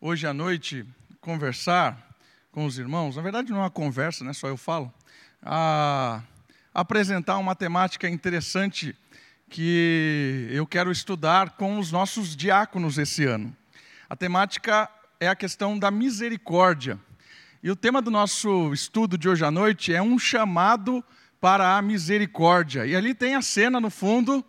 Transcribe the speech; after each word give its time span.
hoje 0.00 0.26
à 0.26 0.32
noite 0.32 0.86
conversar 1.20 2.16
com 2.52 2.64
os 2.64 2.78
irmãos, 2.78 3.16
na 3.16 3.22
verdade 3.22 3.50
não 3.50 3.58
é 3.58 3.62
uma 3.62 3.70
conversa, 3.70 4.24
né, 4.24 4.32
só 4.32 4.46
eu 4.46 4.56
falo, 4.56 4.92
a 5.42 6.22
apresentar 6.72 7.36
uma 7.38 7.56
temática 7.56 8.08
interessante 8.08 8.96
que 9.50 10.48
eu 10.50 10.66
quero 10.66 10.92
estudar 10.92 11.50
com 11.50 11.78
os 11.78 11.90
nossos 11.90 12.36
diáconos 12.36 12.96
esse 12.96 13.24
ano. 13.24 13.54
A 14.08 14.14
temática 14.14 14.88
é 15.18 15.28
a 15.28 15.34
questão 15.34 15.78
da 15.78 15.90
misericórdia. 15.90 16.98
E 17.62 17.70
o 17.70 17.76
tema 17.76 18.00
do 18.00 18.10
nosso 18.10 18.72
estudo 18.72 19.18
de 19.18 19.28
hoje 19.28 19.44
à 19.44 19.50
noite 19.50 19.92
é 19.92 20.00
um 20.00 20.18
chamado 20.18 21.02
para 21.40 21.76
a 21.76 21.82
misericórdia. 21.82 22.86
E 22.86 22.94
ali 22.94 23.14
tem 23.14 23.34
a 23.34 23.42
cena 23.42 23.80
no 23.80 23.90
fundo 23.90 24.44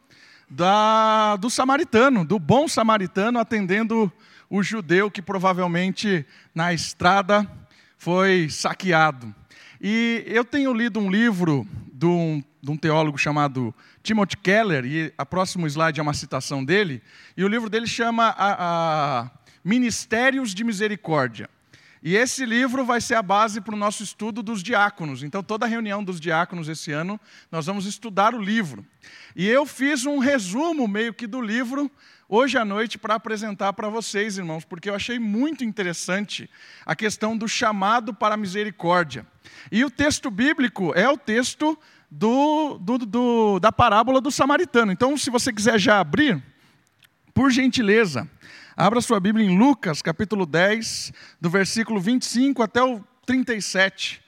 da, 0.50 1.38
do 1.38 1.50
samaritano, 1.50 2.24
do 2.24 2.38
bom 2.38 2.68
samaritano 2.68 3.40
atendendo 3.40 4.12
o 4.50 4.64
judeu 4.64 5.12
que 5.12 5.22
provavelmente 5.22 6.26
na 6.54 6.74
estrada 6.74 7.50
foi 7.98 8.50
saqueado. 8.50 9.34
E 9.80 10.24
eu 10.26 10.44
tenho 10.44 10.74
lido 10.74 11.00
um 11.00 11.10
livro 11.10 11.68
de 11.94 12.06
um, 12.06 12.44
de 12.62 12.72
um 12.72 12.78
teólogo 12.78 13.18
chamado 13.18 13.74
Timothy 14.02 14.38
Keller, 14.38 14.86
e 14.86 15.14
a 15.18 15.26
próximo 15.26 15.68
slide 15.68 16.00
é 16.00 16.04
uma 16.04 16.14
citação 16.14 16.64
dele, 16.64 17.02
e 17.38 17.44
o 17.44 17.48
livro 17.48 17.70
dele 17.70 17.88
chama 17.88 18.34
a, 18.38 19.22
a 19.22 19.32
Ministérios 19.64 20.54
de 20.54 20.64
Misericórdia. 20.64 21.50
E 22.02 22.16
esse 22.16 22.46
livro 22.46 22.86
vai 22.86 23.02
ser 23.02 23.16
a 23.16 23.22
base 23.22 23.60
para 23.60 23.76
o 23.76 23.78
nosso 23.78 24.04
estudo 24.04 24.42
dos 24.42 24.64
diáconos. 24.64 25.22
Então, 25.22 25.44
toda 25.44 25.66
reunião 25.66 26.02
dos 26.02 26.18
diáconos 26.18 26.70
esse 26.70 26.94
ano, 26.94 27.20
nós 27.52 27.66
vamos 27.66 27.86
estudar 27.86 28.34
o 28.34 28.42
livro. 28.42 28.86
E 29.36 29.46
eu 29.46 29.66
fiz 29.66 30.06
um 30.06 30.18
resumo 30.18 30.88
meio 30.88 31.14
que 31.14 31.28
do 31.28 31.42
livro 31.42 31.92
hoje 32.30 32.58
à 32.58 32.64
noite 32.64 32.98
para 32.98 33.16
apresentar 33.16 33.74
para 33.74 33.90
vocês, 33.90 34.38
irmãos, 34.38 34.64
porque 34.64 34.90
eu 34.90 34.96
achei 34.96 35.20
muito 35.20 35.66
interessante 35.66 36.50
a 36.86 36.96
questão 36.96 37.36
do 37.36 37.48
chamado 37.48 38.14
para 38.14 38.36
a 38.36 38.38
misericórdia. 38.38 39.26
E 39.72 39.84
o 39.84 39.92
texto 39.92 40.32
bíblico 40.32 40.94
é 40.96 41.10
o 41.10 41.18
texto 41.18 41.78
do, 42.10 42.78
do, 42.78 42.98
do, 43.00 43.60
da 43.60 43.72
parábola 43.72 44.22
do 44.22 44.32
samaritano. 44.32 44.92
Então, 44.92 45.18
se 45.18 45.30
você 45.30 45.52
quiser 45.52 45.80
já 45.80 46.00
abrir, 46.00 46.42
por 47.34 47.52
gentileza, 47.52 48.30
Abra 48.80 49.02
sua 49.02 49.20
Bíblia 49.20 49.46
em 49.46 49.58
Lucas, 49.58 50.02
capítulo 50.02 50.46
10, 50.46 51.12
do 51.42 51.50
versículo 51.50 52.00
25 52.00 52.64
até 52.64 52.82
o 52.82 53.04
37. 53.26 54.24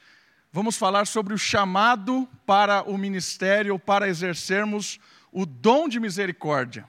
Vamos 0.52 0.75
falar 0.75 1.05
sobre 1.05 1.33
o 1.33 1.38
chamado 1.38 2.27
para 2.45 2.83
o 2.83 2.97
ministério, 2.97 3.80
para 3.80 4.09
exercermos 4.09 4.99
o 5.31 5.45
dom 5.45 5.88
de 5.88 6.02
misericórdia. 6.02 6.83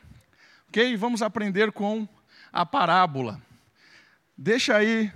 Ok? 0.73 0.97
Vamos 0.97 1.21
aprender 1.21 1.71
com 1.71 2.09
a 2.51 2.65
parábola. 2.65 3.39
Deixa 4.35 4.75
aí 4.75 5.13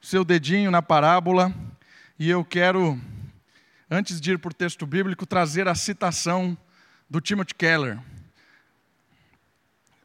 o 0.00 0.06
seu 0.06 0.24
dedinho 0.24 0.70
na 0.70 0.80
parábola 0.80 1.54
e 2.18 2.30
eu 2.30 2.42
quero, 2.42 2.98
antes 3.90 4.18
de 4.18 4.32
ir 4.32 4.38
para 4.38 4.50
o 4.50 4.54
texto 4.54 4.86
bíblico, 4.86 5.26
trazer 5.26 5.68
a 5.68 5.74
citação 5.74 6.56
do 7.06 7.20
Timothy 7.20 7.54
Keller. 7.54 8.00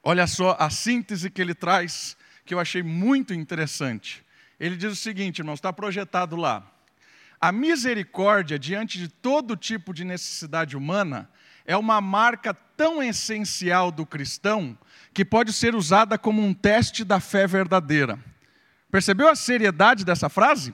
Olha 0.03 0.27
só 0.27 0.57
a 0.59 0.69
síntese 0.69 1.29
que 1.29 1.41
ele 1.41 1.55
traz, 1.55 2.17
que 2.43 2.53
eu 2.53 2.59
achei 2.59 2.83
muito 2.83 3.33
interessante. 3.33 4.21
Ele 4.59 4.75
diz 4.75 4.91
o 4.91 4.97
seguinte, 4.97 5.39
irmãos, 5.39 5.59
está 5.59 5.71
projetado 5.71 6.35
lá. 6.35 6.69
A 7.39 7.53
misericórdia 7.53 8.59
diante 8.59 8.97
de 8.97 9.07
todo 9.07 9.55
tipo 9.55 9.93
de 9.93 10.03
necessidade 10.03 10.75
humana 10.75 11.29
é 11.63 11.77
uma 11.77 12.01
marca 12.01 12.53
tão 12.77 13.01
essencial 13.01 13.91
do 13.91 14.05
cristão 14.05 14.77
que 15.11 15.25
pode 15.25 15.51
ser 15.51 15.73
usada 15.73 16.15
como 16.15 16.43
um 16.43 16.53
teste 16.53 17.03
da 17.03 17.19
fé 17.19 17.47
verdadeira. 17.47 18.19
Percebeu 18.91 19.27
a 19.27 19.35
seriedade 19.35 20.05
dessa 20.05 20.29
frase? 20.29 20.73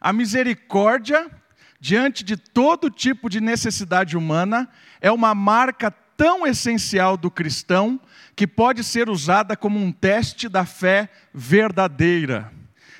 A 0.00 0.12
misericórdia 0.12 1.30
diante 1.78 2.24
de 2.24 2.36
todo 2.36 2.88
tipo 2.88 3.28
de 3.28 3.40
necessidade 3.40 4.16
humana 4.16 4.68
é 5.00 5.12
uma 5.12 5.34
marca 5.34 5.90
tão 6.16 6.46
essencial 6.46 7.16
do 7.16 7.30
cristão 7.30 8.00
que 8.34 8.46
pode 8.46 8.82
ser 8.82 9.10
usada 9.10 9.54
como 9.54 9.78
um 9.78 9.92
teste 9.92 10.48
da 10.48 10.64
fé 10.64 11.10
verdadeira. 11.34 12.50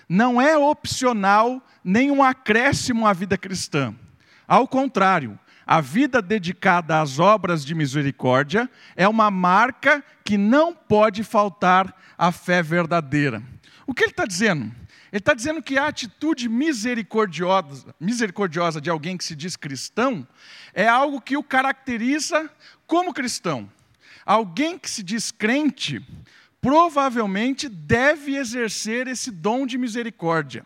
Não 0.08 0.40
é 0.40 0.58
opcional 0.58 1.64
nem 1.82 2.10
um 2.10 2.22
acréscimo 2.22 3.06
à 3.06 3.12
vida 3.12 3.38
cristã. 3.38 3.94
Ao 4.46 4.68
contrário, 4.68 5.38
a 5.66 5.80
vida 5.80 6.20
dedicada 6.20 7.00
às 7.00 7.18
obras 7.18 7.64
de 7.64 7.74
misericórdia 7.74 8.68
é 8.96 9.06
uma 9.06 9.30
marca 9.30 10.04
que 10.24 10.36
não 10.36 10.74
pode 10.74 11.22
faltar 11.22 11.94
à 12.18 12.32
fé 12.32 12.62
verdadeira. 12.62 13.42
O 13.86 13.94
que 13.94 14.04
ele 14.04 14.10
está 14.10 14.24
dizendo? 14.24 14.64
Ele 15.12 15.18
está 15.20 15.34
dizendo 15.34 15.62
que 15.62 15.76
a 15.76 15.88
atitude 15.88 16.48
misericordiosa, 16.48 17.94
misericordiosa 18.00 18.80
de 18.80 18.88
alguém 18.88 19.16
que 19.16 19.24
se 19.24 19.36
diz 19.36 19.56
cristão 19.56 20.26
é 20.72 20.88
algo 20.88 21.20
que 21.20 21.36
o 21.36 21.42
caracteriza 21.42 22.50
como 22.86 23.12
cristão. 23.12 23.70
Alguém 24.24 24.78
que 24.78 24.88
se 24.88 25.02
diz 25.02 25.30
crente 25.30 26.00
provavelmente 26.62 27.68
deve 27.68 28.36
exercer 28.36 29.06
esse 29.08 29.30
dom 29.30 29.66
de 29.66 29.76
misericórdia. 29.76 30.64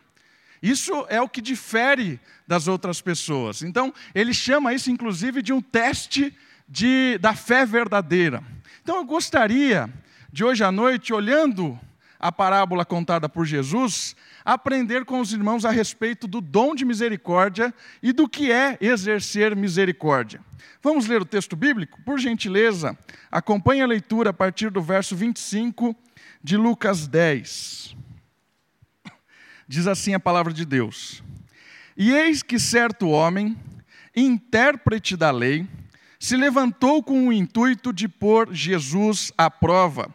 Isso 0.63 1.07
é 1.09 1.21
o 1.21 1.29
que 1.29 1.41
difere 1.41 2.21
das 2.47 2.69
outras 2.69 3.01
pessoas. 3.01 3.63
Então, 3.63 3.93
ele 4.15 4.33
chama 4.33 4.73
isso, 4.73 4.91
inclusive, 4.91 5.43
de 5.43 5.53
um 5.53 5.61
teste 5.61 6.35
de, 6.69 7.19
da 7.19 7.35
fé 7.35 7.67
verdadeira. 7.67 8.43
Então, 8.83 8.97
eu 8.97 9.05
gostaria 9.05 9.91
de 10.33 10.45
hoje 10.45 10.65
à 10.65 10.73
noite, 10.73 11.13
olhando 11.13 11.79
a 12.19 12.33
parábola 12.33 12.85
contada 12.85 13.29
por 13.29 13.45
Jesus, 13.45 14.17
aprender 14.45 15.05
com 15.05 15.21
os 15.21 15.33
irmãos 15.33 15.65
a 15.65 15.71
respeito 15.71 16.27
do 16.27 16.41
dom 16.41 16.75
de 16.75 16.85
misericórdia 16.85 17.75
e 18.03 18.13
do 18.13 18.29
que 18.29 18.51
é 18.51 18.79
exercer 18.81 19.55
misericórdia. 19.55 20.41
Vamos 20.83 21.07
ler 21.07 21.21
o 21.21 21.27
texto 21.27 21.57
bíblico? 21.57 22.01
Por 22.03 22.19
gentileza, 22.19 22.97
acompanhe 23.31 23.83
a 23.83 23.87
leitura 23.87 24.31
a 24.31 24.33
partir 24.33 24.71
do 24.71 24.81
verso 24.81 25.17
25 25.17 25.97
de 26.43 26.57
Lucas 26.57 27.07
10. 27.09 27.97
Diz 29.69 29.87
assim 29.87 30.15
a 30.15 30.21
palavra 30.21 30.53
de 30.53 30.65
Deus: 30.65 31.23
E 31.97 32.13
eis 32.13 32.43
que 32.43 32.59
certo 32.59 33.09
homem, 33.09 33.57
intérprete 34.15 35.17
da 35.17 35.31
lei, 35.31 35.67
se 36.19 36.37
levantou 36.37 37.03
com 37.03 37.29
o 37.29 37.33
intuito 37.33 37.93
de 37.93 38.09
pôr 38.09 38.53
Jesus 38.53 39.33
à 39.37 39.51
prova 39.51 40.13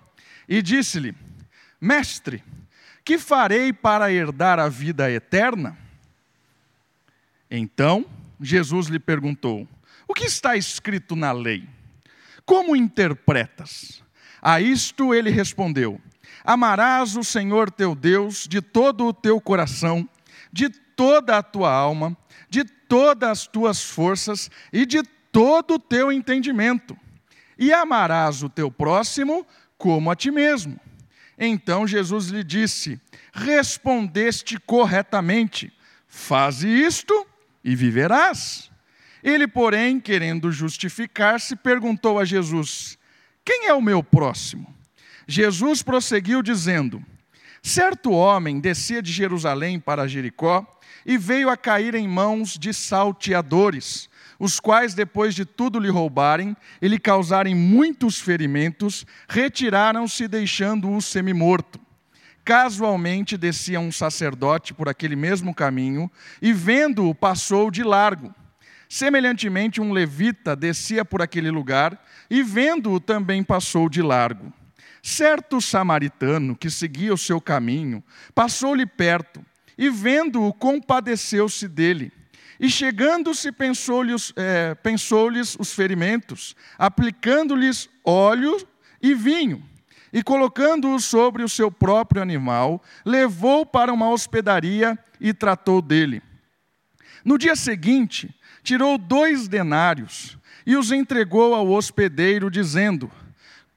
e 0.47 0.61
disse-lhe: 0.61 1.15
Mestre, 1.79 2.43
que 3.03 3.17
farei 3.17 3.73
para 3.73 4.11
herdar 4.11 4.59
a 4.59 4.69
vida 4.69 5.09
eterna? 5.11 5.77
Então 7.49 8.05
Jesus 8.39 8.87
lhe 8.87 8.99
perguntou: 8.99 9.67
O 10.07 10.13
que 10.13 10.25
está 10.25 10.55
escrito 10.55 11.15
na 11.15 11.31
lei? 11.31 11.67
Como 12.45 12.75
interpretas? 12.75 14.03
A 14.41 14.59
isto 14.59 15.13
ele 15.13 15.29
respondeu: 15.29 16.01
Amarás 16.43 17.15
o 17.15 17.23
Senhor 17.23 17.69
teu 17.69 17.93
Deus 17.95 18.47
de 18.47 18.61
todo 18.61 19.07
o 19.07 19.13
teu 19.13 19.39
coração, 19.39 20.07
de 20.51 20.69
toda 20.69 21.37
a 21.37 21.43
tua 21.43 21.71
alma, 21.71 22.17
de 22.49 22.63
todas 22.63 23.29
as 23.29 23.47
tuas 23.47 23.83
forças 23.83 24.49
e 24.71 24.85
de 24.85 25.03
todo 25.31 25.75
o 25.75 25.79
teu 25.79 26.11
entendimento. 26.11 26.97
E 27.57 27.71
amarás 27.71 28.43
o 28.43 28.49
teu 28.49 28.71
próximo 28.71 29.45
como 29.77 30.11
a 30.11 30.15
ti 30.15 30.31
mesmo. 30.31 30.79
Então 31.37 31.87
Jesus 31.87 32.27
lhe 32.27 32.43
disse: 32.43 32.99
Respondeste 33.33 34.59
corretamente, 34.59 35.73
faze 36.07 36.67
isto 36.67 37.25
e 37.63 37.75
viverás. 37.75 38.69
Ele, 39.23 39.47
porém, 39.47 39.99
querendo 39.99 40.51
justificar-se, 40.51 41.55
perguntou 41.55 42.19
a 42.19 42.25
Jesus: 42.25 42.97
Quem 43.45 43.67
é 43.67 43.73
o 43.73 43.81
meu 43.81 44.03
próximo? 44.03 44.75
Jesus 45.27 45.81
prosseguiu 45.83 46.41
dizendo: 46.41 47.03
Certo 47.61 48.11
homem 48.11 48.59
descia 48.59 49.01
de 49.01 49.11
Jerusalém 49.11 49.79
para 49.79 50.07
Jericó 50.07 50.79
e 51.05 51.17
veio 51.17 51.49
a 51.49 51.57
cair 51.57 51.95
em 51.95 52.07
mãos 52.07 52.57
de 52.57 52.73
salteadores 52.73 54.09
os 54.41 54.59
quais, 54.59 54.95
depois 54.95 55.35
de 55.35 55.45
tudo 55.45 55.77
lhe 55.77 55.87
roubarem 55.87 56.57
e 56.81 56.87
lhe 56.87 56.97
causarem 56.97 57.53
muitos 57.53 58.19
ferimentos, 58.19 59.05
retiraram-se, 59.29 60.27
deixando-o 60.27 60.99
semi-morto. 60.99 61.79
Casualmente 62.43 63.37
descia 63.37 63.79
um 63.79 63.91
sacerdote 63.91 64.73
por 64.73 64.89
aquele 64.89 65.15
mesmo 65.15 65.53
caminho 65.53 66.09
e, 66.41 66.51
vendo-o, 66.51 67.13
passou 67.13 67.69
de 67.69 67.83
largo. 67.83 68.33
Semelhantemente, 68.89 69.79
um 69.79 69.91
levita 69.91 70.55
descia 70.55 71.05
por 71.05 71.21
aquele 71.21 71.51
lugar 71.51 72.03
e, 72.27 72.41
vendo-o, 72.41 72.99
também 72.99 73.43
passou 73.43 73.87
de 73.87 74.01
largo. 74.01 74.51
Certo 75.01 75.59
samaritano 75.59 76.55
que 76.55 76.69
seguia 76.69 77.13
o 77.13 77.17
seu 77.17 77.41
caminho 77.41 78.03
passou-lhe 78.35 78.85
perto 78.85 79.43
e, 79.77 79.89
vendo-o, 79.89 80.53
compadeceu-se 80.53 81.67
dele 81.67 82.11
e 82.61 82.69
chegando-se, 82.69 83.51
pensou-lhes 83.51 84.31
é, 84.35 84.75
pensou 84.75 85.31
os 85.31 85.73
ferimentos, 85.73 86.55
aplicando-lhes 86.77 87.89
óleo 88.05 88.55
e 89.01 89.15
vinho. 89.15 89.67
e, 90.13 90.21
colocando-o 90.21 90.99
sobre 90.99 91.41
o 91.41 91.49
seu 91.49 91.71
próprio 91.71 92.21
animal, 92.21 92.83
levou 93.05 93.65
para 93.65 93.93
uma 93.93 94.09
hospedaria 94.09 94.99
e 95.19 95.33
tratou 95.33 95.81
dele. 95.81 96.21
No 97.23 97.37
dia 97.37 97.55
seguinte, 97.55 98.29
tirou 98.61 98.97
dois 98.97 99.47
denários 99.47 100.37
e 100.65 100.75
os 100.75 100.91
entregou 100.91 101.55
ao 101.55 101.67
hospedeiro, 101.69 102.51
dizendo: 102.51 103.09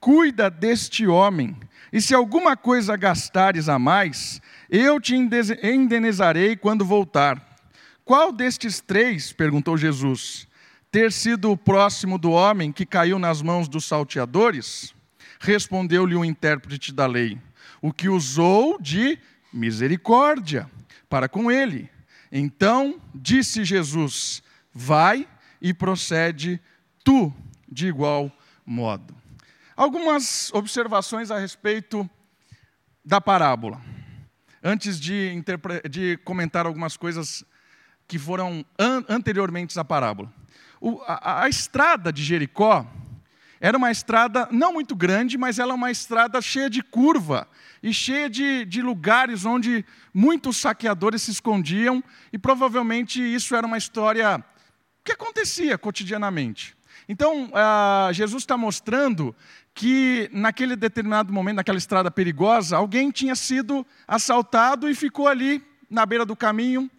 Cuida 0.05 0.51
deste 0.51 1.07
homem, 1.07 1.57
e 1.91 1.99
se 1.99 2.13
alguma 2.13 2.55
coisa 2.55 2.95
gastares 2.95 3.67
a 3.67 3.79
mais, 3.79 4.39
eu 4.69 5.01
te 5.01 5.15
indenizarei 5.15 6.55
quando 6.55 6.85
voltar. 6.85 7.57
Qual 8.03 8.31
destes 8.31 8.79
três, 8.79 9.33
perguntou 9.33 9.75
Jesus, 9.75 10.47
ter 10.91 11.11
sido 11.11 11.49
o 11.49 11.57
próximo 11.57 12.19
do 12.19 12.29
homem 12.29 12.71
que 12.71 12.85
caiu 12.85 13.17
nas 13.17 13.41
mãos 13.41 13.67
dos 13.67 13.85
salteadores? 13.85 14.93
Respondeu-lhe 15.39 16.15
o 16.15 16.23
intérprete 16.23 16.93
da 16.93 17.07
lei: 17.07 17.39
O 17.81 17.91
que 17.91 18.07
usou 18.07 18.79
de 18.79 19.17
misericórdia 19.51 20.69
para 21.09 21.27
com 21.27 21.51
ele. 21.51 21.89
Então 22.31 23.01
disse 23.11 23.65
Jesus: 23.65 24.43
Vai 24.71 25.27
e 25.59 25.73
procede 25.73 26.61
tu 27.03 27.33
de 27.67 27.87
igual 27.87 28.31
modo. 28.63 29.24
Algumas 29.77 30.53
observações 30.53 31.29
a 31.29 31.37
respeito 31.37 32.09
da 33.03 33.19
parábola, 33.19 33.81
antes 34.63 34.97
de, 34.97 35.43
de 35.89 36.17
comentar 36.23 36.65
algumas 36.65 36.95
coisas 36.95 37.43
que 38.07 38.17
foram 38.17 38.65
an 38.79 39.03
anteriormente 39.09 39.77
à 39.77 39.83
parábola. 39.83 40.33
O, 40.79 41.01
a, 41.05 41.43
a 41.43 41.49
estrada 41.49 42.13
de 42.13 42.23
Jericó 42.23 42.87
era 43.59 43.77
uma 43.77 43.91
estrada 43.91 44.47
não 44.49 44.71
muito 44.71 44.95
grande, 44.95 45.37
mas 45.37 45.59
ela 45.59 45.73
é 45.73 45.75
uma 45.75 45.91
estrada 45.91 46.41
cheia 46.41 46.69
de 46.69 46.81
curva 46.81 47.45
e 47.83 47.93
cheia 47.93 48.29
de, 48.29 48.63
de 48.63 48.81
lugares 48.81 49.43
onde 49.43 49.85
muitos 50.13 50.55
saqueadores 50.55 51.23
se 51.23 51.31
escondiam, 51.31 52.01
e 52.31 52.37
provavelmente 52.37 53.21
isso 53.21 53.53
era 53.53 53.67
uma 53.67 53.77
história 53.77 54.41
que 55.03 55.11
acontecia 55.11 55.77
cotidianamente. 55.77 56.74
Então, 57.07 57.45
uh, 57.45 58.13
Jesus 58.13 58.43
está 58.43 58.57
mostrando 58.57 59.35
que 59.73 60.29
naquele 60.33 60.75
determinado 60.75 61.31
momento, 61.31 61.57
naquela 61.57 61.77
estrada 61.77 62.09
perigosa, 62.09 62.77
alguém 62.77 63.11
tinha 63.11 63.35
sido 63.35 63.85
assaltado 64.07 64.89
e 64.89 64.95
ficou 64.95 65.27
ali 65.27 65.63
na 65.89 66.05
beira 66.05 66.25
do 66.25 66.35
caminho, 66.35 66.89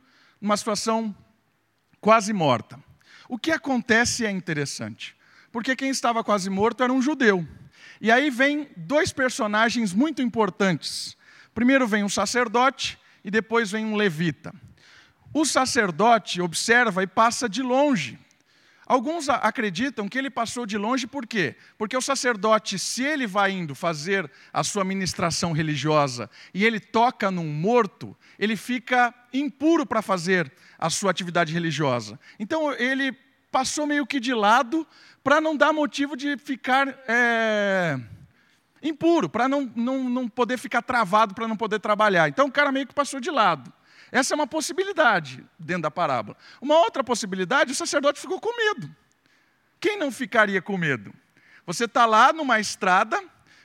numa 0.41 0.57
situação 0.57 1.15
quase 2.01 2.33
morta. 2.33 2.79
O 3.29 3.39
que 3.39 3.51
acontece 3.51 4.25
é 4.25 4.31
interessante 4.31 5.17
porque 5.57 5.75
quem 5.75 5.89
estava 5.89 6.23
quase 6.23 6.51
morto 6.51 6.83
era 6.83 6.93
um 6.93 7.01
judeu. 7.01 7.49
E 7.99 8.13
aí 8.13 8.29
vem 8.29 8.69
dois 8.77 9.11
personagens 9.11 9.95
muito 9.95 10.21
importantes. 10.21 11.17
Primeiro 11.55 11.87
vem 11.87 12.05
um 12.05 12.11
sacerdote 12.11 12.99
e 13.25 13.31
depois 13.31 13.71
vem 13.71 13.87
um 13.87 13.97
levita. 13.97 14.55
O 15.33 15.47
sacerdote 15.47 16.43
observa 16.43 17.03
e 17.03 17.07
passa 17.07 17.49
de 17.49 17.63
longe. 17.63 18.19
Alguns 18.87 19.29
acreditam 19.29 20.09
que 20.09 20.17
ele 20.17 20.31
passou 20.31 20.65
de 20.65 20.79
longe 20.79 21.09
por 21.09 21.27
quê? 21.27 21.57
Porque 21.77 21.97
o 21.97 22.01
sacerdote, 22.01 22.79
se 22.79 23.03
ele 23.03 23.27
vai 23.27 23.51
indo 23.51 23.75
fazer 23.75 24.31
a 24.53 24.63
sua 24.63 24.85
ministração 24.85 25.51
religiosa 25.51 26.31
e 26.55 26.65
ele 26.65 26.79
toca 26.79 27.29
num 27.29 27.49
morto, 27.49 28.17
ele 28.39 28.55
fica 28.55 29.13
impuro 29.33 29.85
para 29.85 30.01
fazer 30.01 30.53
a 30.79 30.89
sua 30.89 31.11
atividade 31.11 31.53
religiosa. 31.53 32.19
Então 32.39 32.73
ele 32.75 33.13
passou 33.51 33.89
meio 33.89 34.07
que 34.07 34.21
de 34.21 34.33
lado 34.33 34.87
para 35.25 35.41
não 35.41 35.57
dar 35.57 35.73
motivo 35.73 36.17
de 36.17 36.37
ficar 36.37 36.89
é, 37.09 37.99
impuro, 38.81 39.29
para 39.29 39.49
não, 39.49 39.69
não, 39.75 40.09
não 40.09 40.29
poder 40.29 40.59
ficar 40.59 40.83
travado, 40.83 41.35
para 41.35 41.49
não 41.49 41.57
poder 41.57 41.81
trabalhar. 41.81 42.29
Então 42.29 42.47
o 42.47 42.53
cara 42.53 42.71
meio 42.71 42.87
que 42.87 42.95
passou 42.95 43.19
de 43.19 43.33
lado. 43.33 43.73
Essa 44.11 44.35
é 44.35 44.37
uma 44.37 44.47
possibilidade 44.47 45.45
dentro 45.59 45.83
da 45.83 45.91
parábola. 45.91 46.37
Uma 46.61 46.79
outra 46.79 47.03
possibilidade, 47.03 47.73
o 47.73 47.75
sacerdote 47.75 48.21
ficou 48.21 48.41
com 48.41 48.57
medo. 48.57 48.95
Quem 49.81 49.99
não 49.99 50.11
ficaria 50.11 50.63
com 50.63 50.77
medo? 50.77 51.13
Você 51.67 51.85
está 51.85 52.07
lá 52.07 52.33
numa 52.33 52.61
estrada 52.61 53.23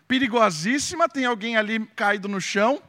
perigosíssima, 0.08 1.08
tem 1.08 1.26
alguém 1.26 1.56
ali 1.56 1.86
caído 1.96 2.28
no 2.28 2.42
chão, 2.42 2.82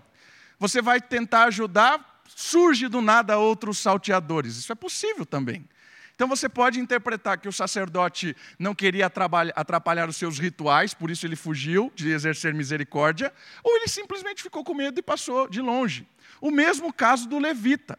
você 0.59 0.83
vai 0.83 1.01
tentar 1.01 1.45
ajudar, 1.45 2.23
surge 2.27 2.89
do 2.89 3.01
nada 3.01 3.39
outros 3.39 3.79
salteadores. 3.79 4.57
Isso 4.57 4.73
é 4.73 4.75
possível 4.75 5.25
também. 5.25 5.69
Então 6.15 6.29
você 6.29 6.49
pode 6.49 6.79
interpretar 6.79 7.39
que 7.39 7.49
o 7.49 7.53
sacerdote 7.53 8.37
não 8.59 8.75
queria 8.75 9.07
atrapalhar 9.07 10.09
os 10.09 10.17
seus 10.17 10.39
rituais, 10.39 10.95
por 10.95 11.11
isso 11.11 11.27
ele 11.27 11.37
fugiu 11.37 11.93
de 11.95 12.11
exercer 12.11 12.55
misericórdia, 12.55 13.33
ou 13.63 13.77
ele 13.77 13.89
simplesmente 13.89 14.43
ficou 14.43 14.63
com 14.63 14.75
medo 14.75 14.99
e 14.99 15.03
passou 15.03 15.49
de 15.49 15.61
longe. 15.61 16.07
O 16.41 16.51
mesmo 16.51 16.93
caso 16.93 17.29
do 17.29 17.39
levita. 17.39 17.99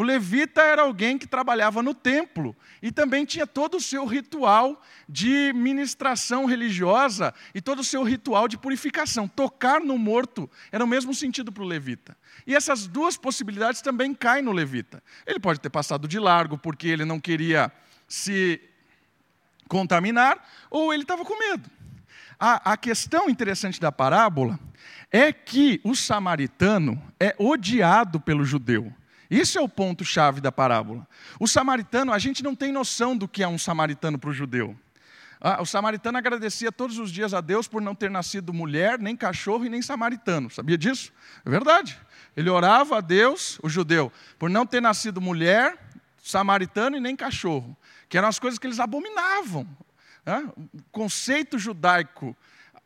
O 0.00 0.02
levita 0.02 0.62
era 0.62 0.80
alguém 0.80 1.18
que 1.18 1.26
trabalhava 1.26 1.82
no 1.82 1.92
templo 1.92 2.56
e 2.80 2.90
também 2.90 3.26
tinha 3.26 3.46
todo 3.46 3.76
o 3.76 3.80
seu 3.82 4.06
ritual 4.06 4.82
de 5.06 5.52
ministração 5.54 6.46
religiosa 6.46 7.34
e 7.54 7.60
todo 7.60 7.80
o 7.80 7.84
seu 7.84 8.02
ritual 8.02 8.48
de 8.48 8.56
purificação. 8.56 9.28
Tocar 9.28 9.78
no 9.78 9.98
morto 9.98 10.48
era 10.72 10.82
o 10.82 10.88
mesmo 10.88 11.12
sentido 11.12 11.52
para 11.52 11.62
o 11.62 11.66
levita. 11.66 12.16
E 12.46 12.54
essas 12.54 12.86
duas 12.86 13.18
possibilidades 13.18 13.82
também 13.82 14.14
caem 14.14 14.42
no 14.42 14.52
levita. 14.52 15.02
Ele 15.26 15.38
pode 15.38 15.60
ter 15.60 15.68
passado 15.68 16.08
de 16.08 16.18
largo 16.18 16.56
porque 16.56 16.88
ele 16.88 17.04
não 17.04 17.20
queria 17.20 17.70
se 18.08 18.58
contaminar, 19.68 20.42
ou 20.70 20.94
ele 20.94 21.02
estava 21.02 21.26
com 21.26 21.38
medo. 21.38 21.70
A, 22.38 22.72
a 22.72 22.76
questão 22.78 23.28
interessante 23.28 23.78
da 23.78 23.92
parábola 23.92 24.58
é 25.12 25.30
que 25.30 25.78
o 25.84 25.94
samaritano 25.94 26.98
é 27.20 27.36
odiado 27.38 28.18
pelo 28.18 28.46
judeu. 28.46 28.90
Isso 29.30 29.56
é 29.58 29.60
o 29.60 29.68
ponto-chave 29.68 30.40
da 30.40 30.50
parábola. 30.50 31.06
O 31.38 31.46
samaritano, 31.46 32.12
a 32.12 32.18
gente 32.18 32.42
não 32.42 32.54
tem 32.54 32.72
noção 32.72 33.16
do 33.16 33.28
que 33.28 33.42
é 33.42 33.48
um 33.48 33.58
samaritano 33.58 34.18
para 34.18 34.30
o 34.30 34.32
judeu. 34.32 34.76
Ah, 35.40 35.62
o 35.62 35.64
samaritano 35.64 36.18
agradecia 36.18 36.70
todos 36.70 36.98
os 36.98 37.10
dias 37.10 37.32
a 37.32 37.40
Deus 37.40 37.66
por 37.66 37.80
não 37.80 37.94
ter 37.94 38.10
nascido 38.10 38.52
mulher, 38.52 38.98
nem 38.98 39.16
cachorro 39.16 39.64
e 39.64 39.68
nem 39.68 39.80
samaritano. 39.80 40.50
Sabia 40.50 40.76
disso? 40.76 41.12
É 41.44 41.48
verdade. 41.48 41.98
Ele 42.36 42.50
orava 42.50 42.98
a 42.98 43.00
Deus, 43.00 43.58
o 43.62 43.68
judeu, 43.68 44.12
por 44.38 44.50
não 44.50 44.66
ter 44.66 44.82
nascido 44.82 45.20
mulher, 45.20 45.78
samaritano 46.22 46.96
e 46.96 47.00
nem 47.00 47.16
cachorro, 47.16 47.76
que 48.08 48.18
eram 48.18 48.28
as 48.28 48.38
coisas 48.38 48.58
que 48.58 48.66
eles 48.66 48.80
abominavam. 48.80 49.66
O 50.74 50.82
conceito 50.92 51.58
judaico 51.58 52.36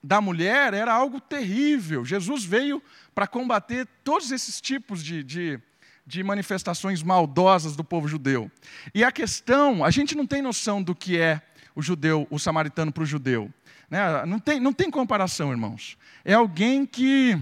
da 0.03 0.21
mulher 0.21 0.75
era 0.75 0.93
algo 0.93 1.21
terrível. 1.21 2.05
Jesus 2.05 2.45
veio 2.45 2.83
para 3.15 3.27
combater 3.27 3.89
todos 4.05 4.31
esses 4.31 4.61
tipos 4.61 5.03
de, 5.03 5.25
de 5.25 5.61
de 6.07 6.23
manifestações 6.23 7.03
maldosas 7.03 7.77
do 7.77 7.83
povo 7.83 8.07
judeu. 8.07 8.51
E 8.95 9.03
a 9.03 9.11
questão, 9.11 9.85
a 9.85 9.91
gente 9.91 10.15
não 10.15 10.27
tem 10.27 10.43
noção 10.43 10.83
do 10.83 10.95
que 10.95 11.19
é 11.19 11.41
o 11.75 11.83
judeu, 11.83 12.27
o 12.31 12.39
samaritano 12.39 12.93
para 12.93 13.03
o 13.03 13.07
judeu. 13.07 13.51
Né? 13.91 14.25
Não, 14.27 14.39
tem, 14.39 14.61
não 14.61 14.73
tem 14.73 14.91
comparação, 14.91 15.51
irmãos. 15.51 15.97
É 16.25 16.35
alguém 16.35 16.85
que 16.85 17.39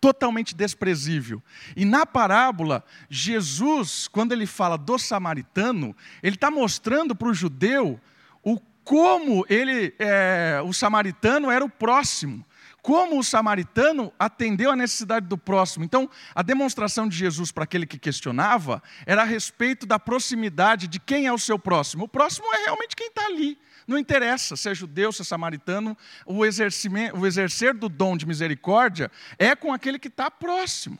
totalmente 0.00 0.54
desprezível. 0.54 1.40
E 1.76 1.84
na 1.84 2.04
parábola, 2.04 2.84
Jesus, 3.08 4.08
quando 4.08 4.32
ele 4.32 4.46
fala 4.46 4.76
do 4.76 4.98
samaritano, 4.98 5.96
ele 6.20 6.34
está 6.34 6.50
mostrando 6.50 7.14
para 7.14 7.28
o 7.28 7.34
judeu 7.34 8.00
o 8.42 8.58
como 8.82 9.46
ele, 9.48 9.94
é, 10.00 10.60
o 10.64 10.72
samaritano 10.72 11.48
era 11.48 11.64
o 11.64 11.70
próximo 11.70 12.44
como 12.82 13.16
o 13.16 13.22
samaritano 13.22 14.12
atendeu 14.18 14.72
a 14.72 14.76
necessidade 14.76 15.26
do 15.26 15.38
próximo. 15.38 15.84
Então, 15.84 16.10
a 16.34 16.42
demonstração 16.42 17.08
de 17.08 17.16
Jesus 17.16 17.52
para 17.52 17.62
aquele 17.62 17.86
que 17.86 17.96
questionava 17.96 18.82
era 19.06 19.22
a 19.22 19.24
respeito 19.24 19.86
da 19.86 20.00
proximidade 20.00 20.88
de 20.88 20.98
quem 20.98 21.26
é 21.26 21.32
o 21.32 21.38
seu 21.38 21.56
próximo. 21.58 22.04
O 22.04 22.08
próximo 22.08 22.52
é 22.52 22.64
realmente 22.64 22.96
quem 22.96 23.06
está 23.06 23.24
ali. 23.26 23.56
Não 23.86 23.96
interessa 23.96 24.56
se 24.56 24.68
é 24.68 24.74
judeu, 24.74 25.12
se 25.12 25.22
é 25.22 25.24
samaritano, 25.24 25.96
o, 26.26 26.38
o 26.40 27.26
exercer 27.26 27.72
do 27.72 27.88
dom 27.88 28.16
de 28.16 28.26
misericórdia 28.26 29.10
é 29.38 29.54
com 29.54 29.72
aquele 29.72 29.98
que 29.98 30.08
está 30.08 30.28
próximo. 30.28 30.98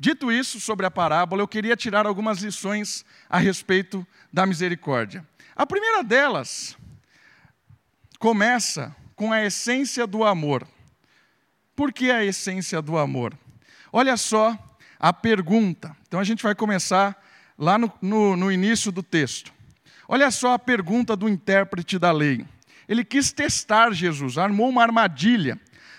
Dito 0.00 0.32
isso 0.32 0.58
sobre 0.60 0.86
a 0.86 0.90
parábola, 0.90 1.42
eu 1.42 1.48
queria 1.48 1.76
tirar 1.76 2.06
algumas 2.06 2.38
lições 2.38 3.04
a 3.28 3.38
respeito 3.38 4.06
da 4.32 4.46
misericórdia. 4.46 5.26
A 5.54 5.66
primeira 5.66 6.02
delas 6.02 6.76
começa 8.18 8.94
com 9.14 9.32
a 9.32 9.44
essência 9.44 10.06
do 10.06 10.24
amor. 10.24 10.66
Por 11.74 11.92
que 11.92 12.10
a 12.10 12.24
essência 12.24 12.80
do 12.80 12.96
amor? 12.98 13.36
Olha 13.92 14.16
só 14.16 14.56
a 14.98 15.12
pergunta. 15.12 15.96
Então 16.06 16.20
a 16.20 16.24
gente 16.24 16.42
vai 16.42 16.54
começar 16.54 17.20
lá 17.58 17.78
no, 17.78 17.92
no, 18.00 18.36
no 18.36 18.52
início 18.52 18.90
do 18.90 19.02
texto. 19.02 19.52
Olha 20.08 20.30
só 20.30 20.54
a 20.54 20.58
pergunta 20.58 21.16
do 21.16 21.28
intérprete 21.28 21.98
da 21.98 22.12
lei. 22.12 22.44
Ele 22.88 23.04
quis 23.04 23.32
testar 23.32 23.92
Jesus, 23.92 24.36
armou 24.36 24.68
uma 24.68 24.82
armadilha 24.82 25.58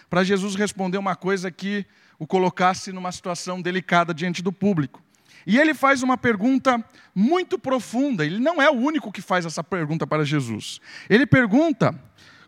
para 0.10 0.24
Jesus 0.24 0.56
responder 0.56 0.98
uma 0.98 1.16
coisa 1.16 1.50
que 1.52 1.86
o 2.20 2.28
colocasse 2.28 2.92
numa 2.92 3.12
situação 3.12 3.62
delicada 3.62 4.14
diante 4.14 4.42
do 4.42 4.52
público. 4.52 5.04
E 5.46 5.60
ele 5.60 5.74
faz 5.74 6.02
uma 6.02 6.18
pergunta 6.18 6.84
muito 7.14 7.60
profunda. 7.60 8.26
Ele 8.26 8.40
não 8.40 8.62
é 8.62 8.70
o 8.70 8.74
único 8.74 9.12
que 9.12 9.22
faz 9.22 9.46
essa 9.46 9.64
pergunta 9.64 10.08
para 10.08 10.24
Jesus. 10.24 10.80
Ele 11.10 11.26
pergunta 11.26 11.94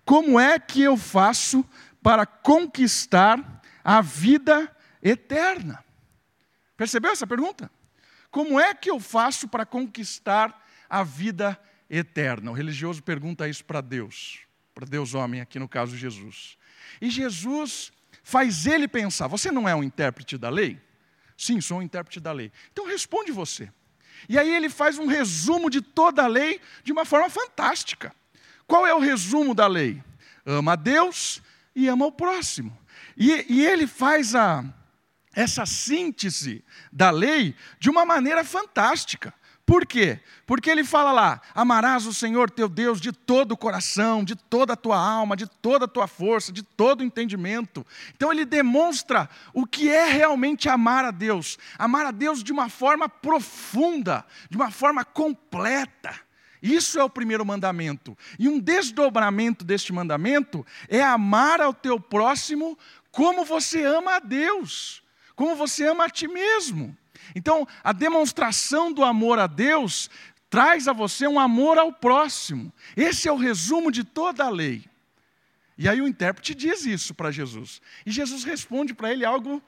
como 0.07 0.39
é 0.39 0.57
que 0.57 0.81
eu 0.81 0.95
faço 0.95 1.65
para 2.01 2.25
conquistar 2.25 3.61
a 3.83 3.99
vida 3.99 4.73
eterna. 5.03 5.83
Percebeu 6.77 7.11
essa 7.11 7.27
pergunta? 7.27 7.69
Como 8.31 8.57
é 8.57 8.73
que 8.73 8.89
eu 8.89 9.01
faço 9.01 9.49
para 9.49 9.65
conquistar 9.65 10.65
a 10.89 11.03
vida 11.03 11.59
eterna? 11.89 12.51
O 12.51 12.53
religioso 12.53 13.03
pergunta 13.03 13.49
isso 13.49 13.65
para 13.65 13.81
Deus, 13.81 14.39
para 14.73 14.85
Deus 14.85 15.13
homem, 15.13 15.41
aqui 15.41 15.59
no 15.59 15.67
caso 15.67 15.97
Jesus. 15.97 16.57
E 17.01 17.09
Jesus 17.09 17.91
faz 18.23 18.65
ele 18.65 18.87
pensar: 18.87 19.27
você 19.27 19.51
não 19.51 19.67
é 19.67 19.75
um 19.75 19.83
intérprete 19.83 20.37
da 20.37 20.49
lei? 20.49 20.81
Sim, 21.37 21.59
sou 21.59 21.79
um 21.79 21.81
intérprete 21.81 22.21
da 22.21 22.31
lei. 22.31 22.49
Então 22.71 22.87
responde 22.87 23.33
você. 23.33 23.69
E 24.29 24.39
aí 24.39 24.55
ele 24.55 24.69
faz 24.69 24.97
um 24.97 25.05
resumo 25.05 25.69
de 25.69 25.81
toda 25.81 26.23
a 26.23 26.27
lei 26.27 26.61
de 26.81 26.93
uma 26.93 27.03
forma 27.03 27.29
fantástica. 27.29 28.15
Qual 28.67 28.85
é 28.85 28.93
o 28.93 28.99
resumo 28.99 29.55
da 29.55 29.65
lei? 29.65 30.03
Ama 30.45 30.73
a 30.73 30.75
Deus 30.75 31.41
e 31.73 31.87
ama 31.87 32.05
o 32.05 32.11
próximo. 32.11 32.77
E, 33.15 33.45
e 33.49 33.65
ele 33.65 33.87
faz 33.87 34.35
a, 34.35 34.63
essa 35.33 35.65
síntese 35.65 36.63
da 36.91 37.09
lei 37.09 37.55
de 37.79 37.89
uma 37.89 38.05
maneira 38.05 38.43
fantástica. 38.43 39.33
Por 39.65 39.85
quê? 39.85 40.21
Porque 40.45 40.69
ele 40.69 40.83
fala 40.83 41.11
lá: 41.11 41.41
amarás 41.53 42.05
o 42.05 42.13
Senhor 42.13 42.49
teu 42.49 42.69
Deus 42.69 43.01
de 43.01 43.11
todo 43.11 43.51
o 43.51 43.57
coração, 43.57 44.23
de 44.23 44.33
toda 44.33 44.73
a 44.73 44.77
tua 44.77 44.97
alma, 44.97 45.35
de 45.35 45.45
toda 45.45 45.83
a 45.83 45.87
tua 45.89 46.07
força, 46.07 46.53
de 46.53 46.63
todo 46.63 47.01
o 47.01 47.03
entendimento. 47.03 47.85
Então 48.15 48.31
ele 48.31 48.45
demonstra 48.45 49.29
o 49.53 49.65
que 49.65 49.89
é 49.89 50.05
realmente 50.05 50.69
amar 50.69 51.03
a 51.03 51.11
Deus. 51.11 51.57
Amar 51.77 52.05
a 52.05 52.11
Deus 52.11 52.41
de 52.41 52.53
uma 52.53 52.69
forma 52.69 53.09
profunda, 53.09 54.25
de 54.49 54.55
uma 54.55 54.71
forma 54.71 55.03
completa. 55.03 56.26
Isso 56.61 56.99
é 56.99 57.03
o 57.03 57.09
primeiro 57.09 57.45
mandamento. 57.45 58.17
E 58.39 58.47
um 58.47 58.59
desdobramento 58.59 59.63
deste 59.63 59.93
mandamento 59.93 60.65
é 60.87 61.01
amar 61.01 61.61
ao 61.61 61.73
teu 61.73 61.99
próximo 61.99 62.77
como 63.11 63.45
você 63.45 63.83
ama 63.83 64.15
a 64.15 64.19
Deus, 64.19 65.03
como 65.35 65.55
você 65.55 65.87
ama 65.87 66.05
a 66.05 66.09
ti 66.09 66.27
mesmo. 66.27 66.95
Então, 67.35 67.67
a 67.83 67.91
demonstração 67.91 68.91
do 68.91 69.03
amor 69.03 69.39
a 69.39 69.47
Deus 69.47 70.09
traz 70.49 70.87
a 70.87 70.93
você 70.93 71.27
um 71.27 71.39
amor 71.39 71.77
ao 71.77 71.91
próximo. 71.91 72.71
Esse 72.95 73.27
é 73.27 73.31
o 73.31 73.37
resumo 73.37 73.91
de 73.91 74.03
toda 74.03 74.45
a 74.45 74.49
lei. 74.49 74.85
E 75.77 75.87
aí 75.87 76.01
o 76.01 76.07
intérprete 76.07 76.55
diz 76.55 76.85
isso 76.85 77.13
para 77.13 77.31
Jesus. 77.31 77.81
E 78.05 78.11
Jesus 78.11 78.43
responde 78.43 78.93
para 78.93 79.11
ele 79.11 79.23
algo 79.23 79.61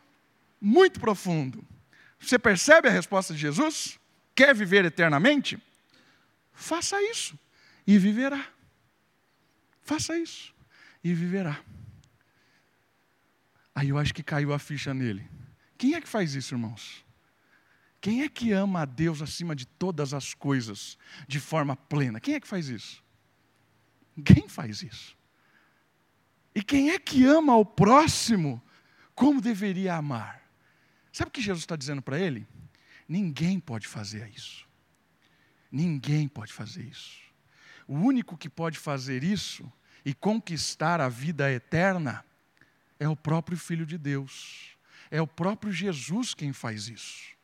muito 0.60 1.00
profundo. 1.00 1.64
Você 2.20 2.40
percebe 2.40 2.88
a 2.88 2.92
resposta 2.92 3.34
de 3.34 3.40
Jesus? 3.40 4.00
Quer 4.34 4.56
viver 4.56 4.86
eternamente? 4.86 5.60
Faça 6.60 7.02
isso 7.02 7.40
e 7.88 7.98
viverá. 7.98 8.46
Faça 9.82 10.18
isso 10.20 10.54
e 11.02 11.14
viverá. 11.14 11.64
Aí 13.74 13.90
eu 13.90 13.98
acho 13.98 14.14
que 14.14 14.22
caiu 14.22 14.54
a 14.54 14.60
ficha 14.60 14.94
nele. 14.94 15.26
Quem 15.78 15.96
é 15.96 16.02
que 16.02 16.08
faz 16.08 16.36
isso, 16.36 16.54
irmãos? 16.54 17.06
Quem 18.02 18.24
é 18.24 18.30
que 18.30 18.52
ama 18.52 18.82
a 18.82 18.86
Deus 18.86 19.22
acima 19.22 19.56
de 19.56 19.66
todas 19.66 20.14
as 20.14 20.34
coisas, 20.34 20.98
de 21.28 21.40
forma 21.40 21.78
plena? 21.78 22.20
Quem 22.20 22.36
é 22.36 22.40
que 22.42 22.48
faz 22.48 22.68
isso? 22.68 23.02
Quem 24.26 24.50
faz 24.50 24.84
isso? 24.84 25.18
E 26.54 26.62
quem 26.62 26.92
é 26.92 27.00
que 27.00 27.24
ama 27.24 27.56
o 27.56 27.66
próximo 27.66 28.62
como 29.16 29.40
deveria 29.40 29.96
amar? 29.96 30.44
Sabe 31.14 31.30
o 31.30 31.32
que 31.32 31.42
Jesus 31.42 31.64
está 31.64 31.78
dizendo 31.78 32.02
para 32.02 32.20
ele? 32.20 32.46
Ninguém 33.08 33.62
pode 33.62 33.88
fazer 33.88 34.30
isso. 34.30 34.69
Ninguém 35.72 36.28
pode 36.28 36.54
fazer 36.54 36.84
isso. 36.84 37.20
O 37.88 37.96
único 37.96 38.38
que 38.38 38.50
pode 38.50 38.78
fazer 38.78 39.24
isso 39.24 39.72
e 40.06 40.14
conquistar 40.14 41.02
a 41.02 41.10
vida 41.10 41.52
eterna 41.52 42.26
é 43.00 43.08
o 43.08 43.16
próprio 43.16 43.58
Filho 43.58 43.86
de 43.86 43.98
Deus. 43.98 44.78
É 45.12 45.22
o 45.22 45.28
próprio 45.28 45.72
Jesus 45.72 46.34
quem 46.34 46.54
faz 46.54 46.88
isso 46.88 47.40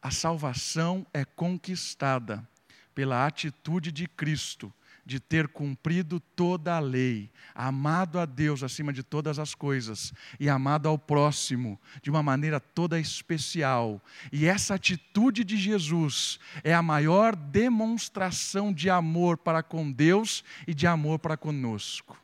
a 0.00 0.10
salvação 0.10 1.06
é 1.12 1.24
conquistada 1.24 2.46
pela 2.94 3.26
atitude 3.26 3.92
de 3.92 4.06
Cristo 4.06 4.72
de 5.08 5.18
ter 5.18 5.48
cumprido 5.48 6.20
toda 6.20 6.76
a 6.76 6.78
lei, 6.78 7.32
amado 7.54 8.18
a 8.18 8.26
Deus 8.26 8.62
acima 8.62 8.92
de 8.92 9.02
todas 9.02 9.38
as 9.38 9.54
coisas 9.54 10.12
e 10.38 10.50
amado 10.50 10.86
ao 10.86 10.98
próximo 10.98 11.80
de 12.02 12.10
uma 12.10 12.22
maneira 12.22 12.60
toda 12.60 13.00
especial. 13.00 14.04
E 14.30 14.44
essa 14.44 14.74
atitude 14.74 15.44
de 15.44 15.56
Jesus 15.56 16.38
é 16.62 16.74
a 16.74 16.82
maior 16.82 17.34
demonstração 17.34 18.70
de 18.70 18.90
amor 18.90 19.38
para 19.38 19.62
com 19.62 19.90
Deus 19.90 20.44
e 20.66 20.74
de 20.74 20.86
amor 20.86 21.18
para 21.18 21.38
conosco. 21.38 22.22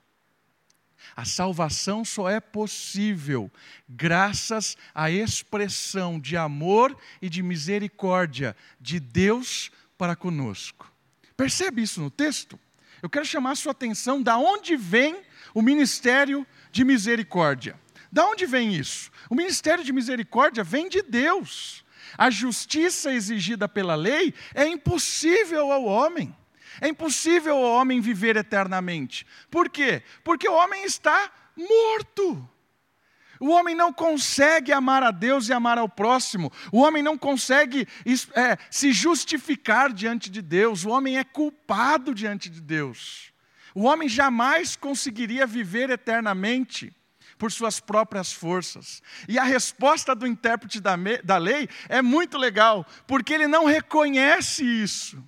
A 1.16 1.24
salvação 1.24 2.04
só 2.04 2.28
é 2.28 2.38
possível 2.38 3.50
graças 3.88 4.76
à 4.94 5.10
expressão 5.10 6.20
de 6.20 6.36
amor 6.36 6.94
e 7.22 7.30
de 7.30 7.42
misericórdia 7.42 8.54
de 8.78 9.00
Deus 9.00 9.72
para 9.96 10.14
conosco. 10.14 10.92
Percebe 11.34 11.80
isso 11.80 12.02
no 12.02 12.10
texto? 12.10 12.60
Eu 13.04 13.10
quero 13.10 13.26
chamar 13.26 13.50
a 13.50 13.54
sua 13.54 13.72
atenção 13.72 14.22
da 14.22 14.38
onde 14.38 14.78
vem 14.78 15.22
o 15.52 15.60
ministério 15.60 16.46
de 16.72 16.86
misericórdia. 16.86 17.78
Da 18.10 18.24
onde 18.24 18.46
vem 18.46 18.74
isso? 18.74 19.10
O 19.28 19.34
ministério 19.34 19.84
de 19.84 19.92
misericórdia 19.92 20.64
vem 20.64 20.88
de 20.88 21.02
Deus. 21.02 21.84
A 22.16 22.30
justiça 22.30 23.12
exigida 23.12 23.68
pela 23.68 23.94
lei 23.94 24.32
é 24.54 24.66
impossível 24.66 25.70
ao 25.70 25.84
homem. 25.84 26.34
É 26.80 26.88
impossível 26.88 27.56
o 27.56 27.74
homem 27.74 28.00
viver 28.00 28.38
eternamente. 28.38 29.26
Por 29.50 29.68
quê? 29.68 30.02
Porque 30.24 30.48
o 30.48 30.54
homem 30.54 30.86
está 30.86 31.30
morto. 31.54 32.48
O 33.40 33.50
homem 33.50 33.74
não 33.74 33.92
consegue 33.92 34.72
amar 34.72 35.02
a 35.02 35.10
Deus 35.10 35.48
e 35.48 35.52
amar 35.52 35.78
ao 35.78 35.88
próximo. 35.88 36.52
O 36.72 36.80
homem 36.80 37.02
não 37.02 37.18
consegue 37.18 37.86
é, 38.34 38.56
se 38.70 38.92
justificar 38.92 39.92
diante 39.92 40.30
de 40.30 40.40
Deus. 40.40 40.84
O 40.84 40.90
homem 40.90 41.18
é 41.18 41.24
culpado 41.24 42.14
diante 42.14 42.48
de 42.48 42.60
Deus. 42.60 43.32
O 43.74 43.84
homem 43.84 44.08
jamais 44.08 44.76
conseguiria 44.76 45.46
viver 45.46 45.90
eternamente 45.90 46.94
por 47.36 47.50
suas 47.50 47.80
próprias 47.80 48.32
forças. 48.32 49.02
E 49.28 49.38
a 49.38 49.44
resposta 49.44 50.14
do 50.14 50.26
intérprete 50.26 50.80
da, 50.80 50.94
da 51.24 51.36
lei 51.36 51.68
é 51.88 52.00
muito 52.00 52.38
legal, 52.38 52.86
porque 53.06 53.34
ele 53.34 53.48
não 53.48 53.64
reconhece 53.64 54.64
isso. 54.64 55.22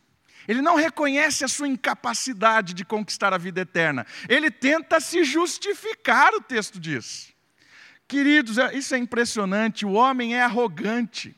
Ele 0.47 0.63
não 0.63 0.77
reconhece 0.77 1.45
a 1.45 1.49
sua 1.49 1.67
incapacidade 1.67 2.73
de 2.73 2.85
conquistar 2.85 3.35
a 3.35 3.39
vida 3.39 3.63
eterna. 3.63 4.07
Ele 4.29 4.51
tenta 4.51 5.01
se 5.01 5.25
justificar, 5.25 6.33
o 6.35 6.41
texto 6.41 6.79
diz. 6.79 7.35
Queridos, 8.09 8.59
é, 8.59 8.77
isso 8.77 8.95
é 8.95 8.99
impressionante. 8.99 9.85
O 9.85 9.93
homem 9.93 10.35
é 10.35 10.43
arrogante. 10.43 11.37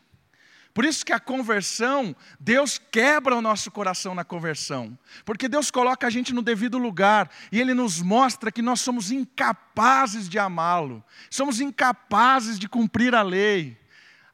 Por 0.74 0.84
isso 0.84 1.04
que 1.04 1.12
a 1.12 1.18
conversão, 1.18 2.14
Deus 2.38 2.78
quebra 2.78 3.34
o 3.34 3.42
nosso 3.42 3.70
coração 3.70 4.14
na 4.14 4.24
conversão. 4.24 4.96
Porque 5.24 5.48
Deus 5.48 5.70
coloca 5.70 6.06
a 6.06 6.10
gente 6.10 6.32
no 6.32 6.42
devido 6.42 6.78
lugar 6.78 7.30
e 7.50 7.60
Ele 7.60 7.74
nos 7.74 8.00
mostra 8.00 8.52
que 8.52 8.62
nós 8.62 8.80
somos 8.80 9.10
incapazes 9.10 10.28
de 10.28 10.38
amá-lo, 10.38 11.02
somos 11.28 11.60
incapazes 11.60 12.58
de 12.58 12.68
cumprir 12.68 13.14
a 13.14 13.22
lei 13.22 13.76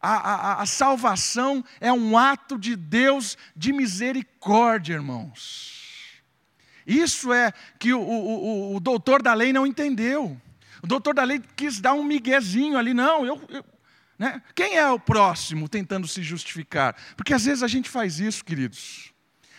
a, 0.04 0.16
a, 0.16 0.62
a 0.62 0.66
salvação 0.66 1.64
é 1.80 1.90
um 1.90 2.18
ato 2.18 2.58
de 2.58 2.76
Deus 2.76 3.38
de 3.56 3.72
misericórdia, 3.72 4.92
irmãos. 4.92 6.22
Isso 6.86 7.32
é 7.32 7.50
que 7.78 7.94
o, 7.94 8.00
o, 8.02 8.76
o, 8.76 8.80
doutor 8.80 9.22
da 9.22 9.32
lei 9.32 9.50
não 9.50 9.66
entendeu. 9.66 10.38
O 10.84 10.86
doutor 10.86 11.14
da 11.14 11.24
lei 11.24 11.40
quis 11.56 11.80
dar 11.80 11.94
um 11.94 12.04
miguezinho 12.04 12.76
ali, 12.76 12.92
não, 12.92 13.24
eu, 13.24 13.40
eu 13.48 13.64
né? 14.18 14.42
Quem 14.54 14.76
é 14.76 14.86
o 14.90 15.00
próximo 15.00 15.66
tentando 15.66 16.06
se 16.06 16.22
justificar? 16.22 16.94
Porque 17.16 17.32
às 17.32 17.46
vezes 17.46 17.62
a 17.62 17.66
gente 17.66 17.88
faz 17.88 18.20
isso, 18.20 18.44
queridos. 18.44 19.10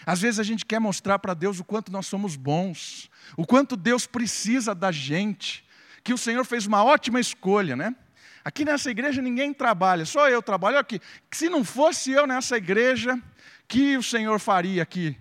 Às 0.05 0.22
vezes 0.22 0.39
a 0.39 0.44
gente 0.44 0.63
quer 0.63 0.77
mostrar 0.77 1.17
para 1.17 1.34
Deus 1.34 1.60
o 1.60 1.63
quanto 1.63 1.91
nós 1.91 2.05
somos 2.05 2.36
bons, 2.36 3.10
o 3.36 3.44
quanto 3.44 3.75
Deus 3.75 4.05
precisa 4.05 4.75
da 4.75 4.91
gente, 4.91 5.65
que 6.03 6.13
o 6.13 6.17
Senhor 6.17 6.46
fez 6.46 6.67
uma 6.67 6.84
ótima 6.84 7.20
escolha, 7.20 7.75
né? 7.75 7.96
Aqui 8.44 8.63
nessa 8.63 8.91
igreja 8.91 9.20
ninguém 9.20 9.51
trabalha, 9.51 10.05
só 10.05 10.29
eu 10.29 10.44
trabalho 10.44 10.77
aqui. 10.77 11.01
Se 11.32 11.50
não 11.50 11.63
fosse 11.63 12.12
eu 12.12 12.27
nessa 12.27 12.55
igreja, 12.55 13.20
que 13.67 13.98
o 13.98 14.03
Senhor 14.03 14.39
faria 14.39 14.84
aqui? 14.84 15.17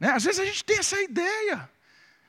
Né? 0.00 0.10
Às 0.10 0.24
vezes 0.24 0.40
a 0.40 0.44
gente 0.44 0.64
tem 0.64 0.78
essa 0.78 1.00
ideia 1.00 1.70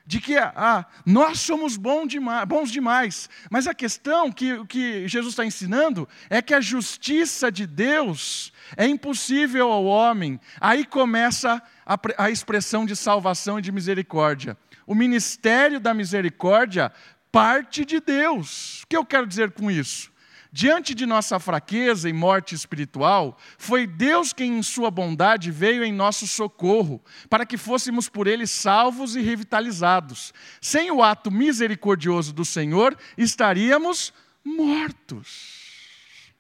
de 0.05 0.21
que 0.21 0.38
ah, 0.38 0.85
nós 1.05 1.39
somos 1.39 1.77
bons 1.77 2.07
demais, 2.07 2.45
bons 2.45 2.71
demais, 2.71 3.29
mas 3.50 3.67
a 3.67 3.74
questão 3.74 4.31
que, 4.31 4.63
que 4.67 5.07
Jesus 5.07 5.33
está 5.33 5.43
ensinando 5.43 6.07
é 6.29 6.41
que 6.41 6.53
a 6.53 6.62
justiça 6.62 7.51
de 7.51 7.65
Deus 7.65 8.53
é 8.77 8.85
impossível 8.85 9.71
ao 9.71 9.85
homem. 9.85 10.39
Aí 10.62 10.85
começa 10.85 11.62
a, 11.85 11.97
a 12.17 12.29
expressão 12.29 12.85
de 12.85 12.95
salvação 12.95 13.57
e 13.57 13.62
de 13.62 13.71
misericórdia. 13.71 14.55
O 14.85 14.93
ministério 14.93 15.79
da 15.79 15.93
misericórdia 15.93 16.91
parte 17.31 17.83
de 17.83 18.00
Deus. 18.00 18.83
O 18.83 18.88
que 18.88 18.95
eu 18.95 19.05
quero 19.05 19.25
dizer 19.25 19.51
com 19.51 19.69
isso? 19.71 20.13
Diante 20.55 20.95
de 20.95 21.05
nossa 21.05 21.38
fraqueza 21.38 22.07
e 22.07 22.13
morte 22.13 22.55
espiritual, 22.55 23.38
foi 23.57 23.85
Deus 23.85 24.31
quem, 24.31 24.59
em 24.59 24.63
Sua 24.63 24.89
bondade, 24.89 25.51
veio 25.51 25.83
em 25.83 25.91
nosso 25.91 26.25
socorro, 26.25 27.03
para 27.29 27.45
que 27.45 27.57
fôssemos 27.57 28.07
por 28.07 28.25
Ele 28.25 28.47
salvos 28.47 29.17
e 29.17 29.21
revitalizados. 29.21 30.33
Sem 30.62 30.89
o 30.91 31.03
ato 31.03 31.29
misericordioso 31.29 32.31
do 32.31 32.45
Senhor, 32.45 32.97
estaríamos 33.17 34.13
mortos. 34.45 36.31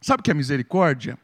Sabe 0.00 0.18
o 0.18 0.24
que 0.24 0.32
é 0.32 0.34
misericórdia? 0.34 1.16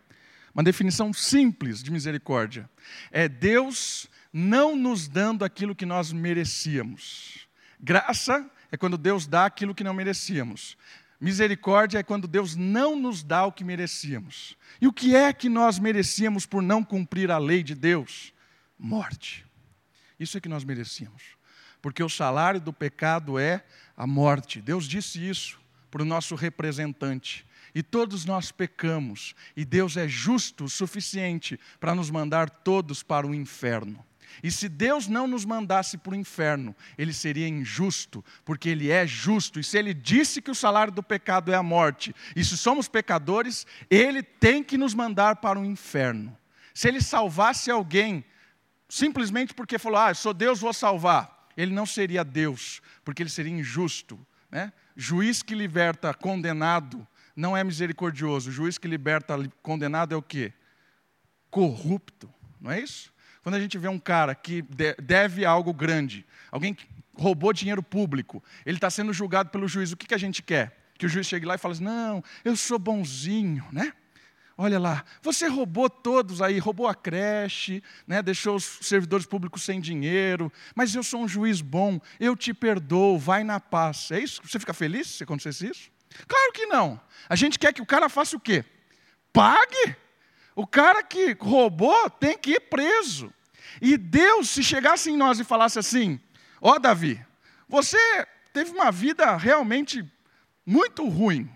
Uma 0.54 0.62
definição 0.62 1.12
simples 1.12 1.82
de 1.82 1.90
misericórdia. 1.90 2.70
É 3.10 3.28
Deus 3.28 4.06
não 4.32 4.76
nos 4.76 5.08
dando 5.08 5.44
aquilo 5.44 5.74
que 5.74 5.84
nós 5.84 6.12
merecíamos. 6.12 7.48
Graça 7.80 8.48
é 8.70 8.76
quando 8.76 8.96
Deus 8.96 9.26
dá 9.26 9.46
aquilo 9.46 9.74
que 9.74 9.82
não 9.82 9.92
merecíamos. 9.92 10.76
Misericórdia 11.20 11.98
é 11.98 12.02
quando 12.02 12.26
Deus 12.26 12.56
não 12.56 12.96
nos 12.96 13.22
dá 13.22 13.44
o 13.44 13.52
que 13.52 13.62
merecíamos. 13.62 14.56
E 14.80 14.86
o 14.86 14.92
que 14.92 15.14
é 15.14 15.32
que 15.32 15.50
nós 15.50 15.78
merecíamos 15.78 16.46
por 16.46 16.62
não 16.62 16.82
cumprir 16.82 17.30
a 17.30 17.36
lei 17.36 17.62
de 17.62 17.74
Deus? 17.74 18.32
Morte. 18.78 19.44
Isso 20.18 20.38
é 20.38 20.40
que 20.40 20.48
nós 20.48 20.64
merecíamos. 20.64 21.22
Porque 21.82 22.02
o 22.02 22.08
salário 22.08 22.60
do 22.60 22.72
pecado 22.72 23.38
é 23.38 23.62
a 23.94 24.06
morte. 24.06 24.62
Deus 24.62 24.86
disse 24.86 25.28
isso 25.28 25.60
para 25.90 26.02
o 26.02 26.06
nosso 26.06 26.34
representante. 26.34 27.46
E 27.74 27.82
todos 27.82 28.24
nós 28.24 28.50
pecamos, 28.50 29.34
e 29.56 29.64
Deus 29.64 29.96
é 29.96 30.08
justo 30.08 30.64
o 30.64 30.68
suficiente 30.68 31.58
para 31.78 31.94
nos 31.94 32.10
mandar 32.10 32.50
todos 32.50 33.02
para 33.02 33.26
o 33.26 33.34
inferno. 33.34 34.04
E 34.42 34.50
se 34.50 34.68
Deus 34.68 35.06
não 35.06 35.26
nos 35.26 35.44
mandasse 35.44 35.98
para 35.98 36.12
o 36.12 36.16
inferno, 36.16 36.74
ele 36.96 37.12
seria 37.12 37.48
injusto, 37.48 38.24
porque 38.44 38.68
ele 38.68 38.90
é 38.90 39.06
justo. 39.06 39.60
E 39.60 39.64
se 39.64 39.78
ele 39.78 39.92
disse 39.92 40.40
que 40.40 40.50
o 40.50 40.54
salário 40.54 40.92
do 40.92 41.02
pecado 41.02 41.52
é 41.52 41.54
a 41.54 41.62
morte, 41.62 42.14
e 42.34 42.44
se 42.44 42.56
somos 42.56 42.88
pecadores, 42.88 43.66
ele 43.88 44.22
tem 44.22 44.62
que 44.62 44.78
nos 44.78 44.94
mandar 44.94 45.36
para 45.36 45.58
o 45.58 45.64
inferno. 45.64 46.36
Se 46.74 46.88
ele 46.88 47.00
salvasse 47.00 47.70
alguém, 47.70 48.24
simplesmente 48.88 49.54
porque 49.54 49.78
falou, 49.78 49.98
ah, 49.98 50.14
sou 50.14 50.32
Deus, 50.32 50.60
vou 50.60 50.72
salvar, 50.72 51.48
ele 51.56 51.72
não 51.72 51.86
seria 51.86 52.24
Deus, 52.24 52.80
porque 53.04 53.22
ele 53.22 53.30
seria 53.30 53.52
injusto. 53.52 54.18
Né? 54.50 54.72
Juiz 54.96 55.42
que 55.42 55.54
liberta 55.54 56.12
condenado 56.12 57.06
não 57.34 57.56
é 57.56 57.64
misericordioso. 57.64 58.52
Juiz 58.52 58.76
que 58.78 58.88
liberta 58.88 59.36
condenado 59.62 60.14
é 60.14 60.16
o 60.16 60.22
quê? 60.22 60.52
Corrupto, 61.50 62.32
não 62.60 62.70
é 62.70 62.80
isso? 62.80 63.12
Quando 63.42 63.54
a 63.54 63.60
gente 63.60 63.78
vê 63.78 63.88
um 63.88 63.98
cara 63.98 64.34
que 64.34 64.62
deve 65.02 65.44
algo 65.44 65.72
grande, 65.72 66.26
alguém 66.50 66.74
que 66.74 66.86
roubou 67.14 67.52
dinheiro 67.52 67.82
público, 67.82 68.42
ele 68.64 68.76
está 68.76 68.90
sendo 68.90 69.12
julgado 69.12 69.50
pelo 69.50 69.68
juiz, 69.68 69.92
o 69.92 69.96
que, 69.96 70.06
que 70.06 70.14
a 70.14 70.18
gente 70.18 70.42
quer? 70.42 70.76
Que 70.98 71.06
o 71.06 71.08
juiz 71.08 71.26
chegue 71.26 71.46
lá 71.46 71.54
e 71.54 71.58
fale 71.58 71.72
assim, 71.72 71.84
não, 71.84 72.22
eu 72.44 72.54
sou 72.56 72.78
bonzinho, 72.78 73.64
né? 73.72 73.92
Olha 74.62 74.78
lá, 74.78 75.06
você 75.22 75.48
roubou 75.48 75.88
todos 75.88 76.42
aí, 76.42 76.58
roubou 76.58 76.86
a 76.86 76.94
creche, 76.94 77.82
né, 78.06 78.20
deixou 78.22 78.56
os 78.56 78.64
servidores 78.82 79.24
públicos 79.24 79.62
sem 79.62 79.80
dinheiro, 79.80 80.52
mas 80.74 80.94
eu 80.94 81.02
sou 81.02 81.22
um 81.22 81.28
juiz 81.28 81.62
bom, 81.62 81.98
eu 82.18 82.36
te 82.36 82.52
perdoo, 82.52 83.18
vai 83.18 83.42
na 83.42 83.58
paz. 83.58 84.10
É 84.10 84.20
isso? 84.20 84.42
Você 84.44 84.58
fica 84.58 84.74
feliz 84.74 85.06
se 85.06 85.24
acontecesse 85.24 85.66
isso? 85.66 85.90
Claro 86.28 86.52
que 86.52 86.66
não. 86.66 87.00
A 87.26 87.36
gente 87.36 87.58
quer 87.58 87.72
que 87.72 87.80
o 87.80 87.86
cara 87.86 88.10
faça 88.10 88.36
o 88.36 88.40
quê? 88.40 88.62
Pague. 89.32 89.96
O 90.54 90.66
cara 90.66 91.02
que 91.02 91.36
roubou 91.38 92.10
tem 92.10 92.36
que 92.36 92.52
ir 92.52 92.60
preso. 92.60 93.32
E 93.80 93.96
Deus, 93.96 94.50
se 94.50 94.62
chegasse 94.62 95.10
em 95.10 95.16
nós 95.16 95.38
e 95.38 95.44
falasse 95.44 95.78
assim: 95.78 96.20
Ó 96.60 96.74
oh, 96.74 96.78
Davi, 96.78 97.24
você 97.68 97.98
teve 98.52 98.70
uma 98.72 98.90
vida 98.90 99.36
realmente 99.36 100.04
muito 100.66 101.08
ruim, 101.08 101.50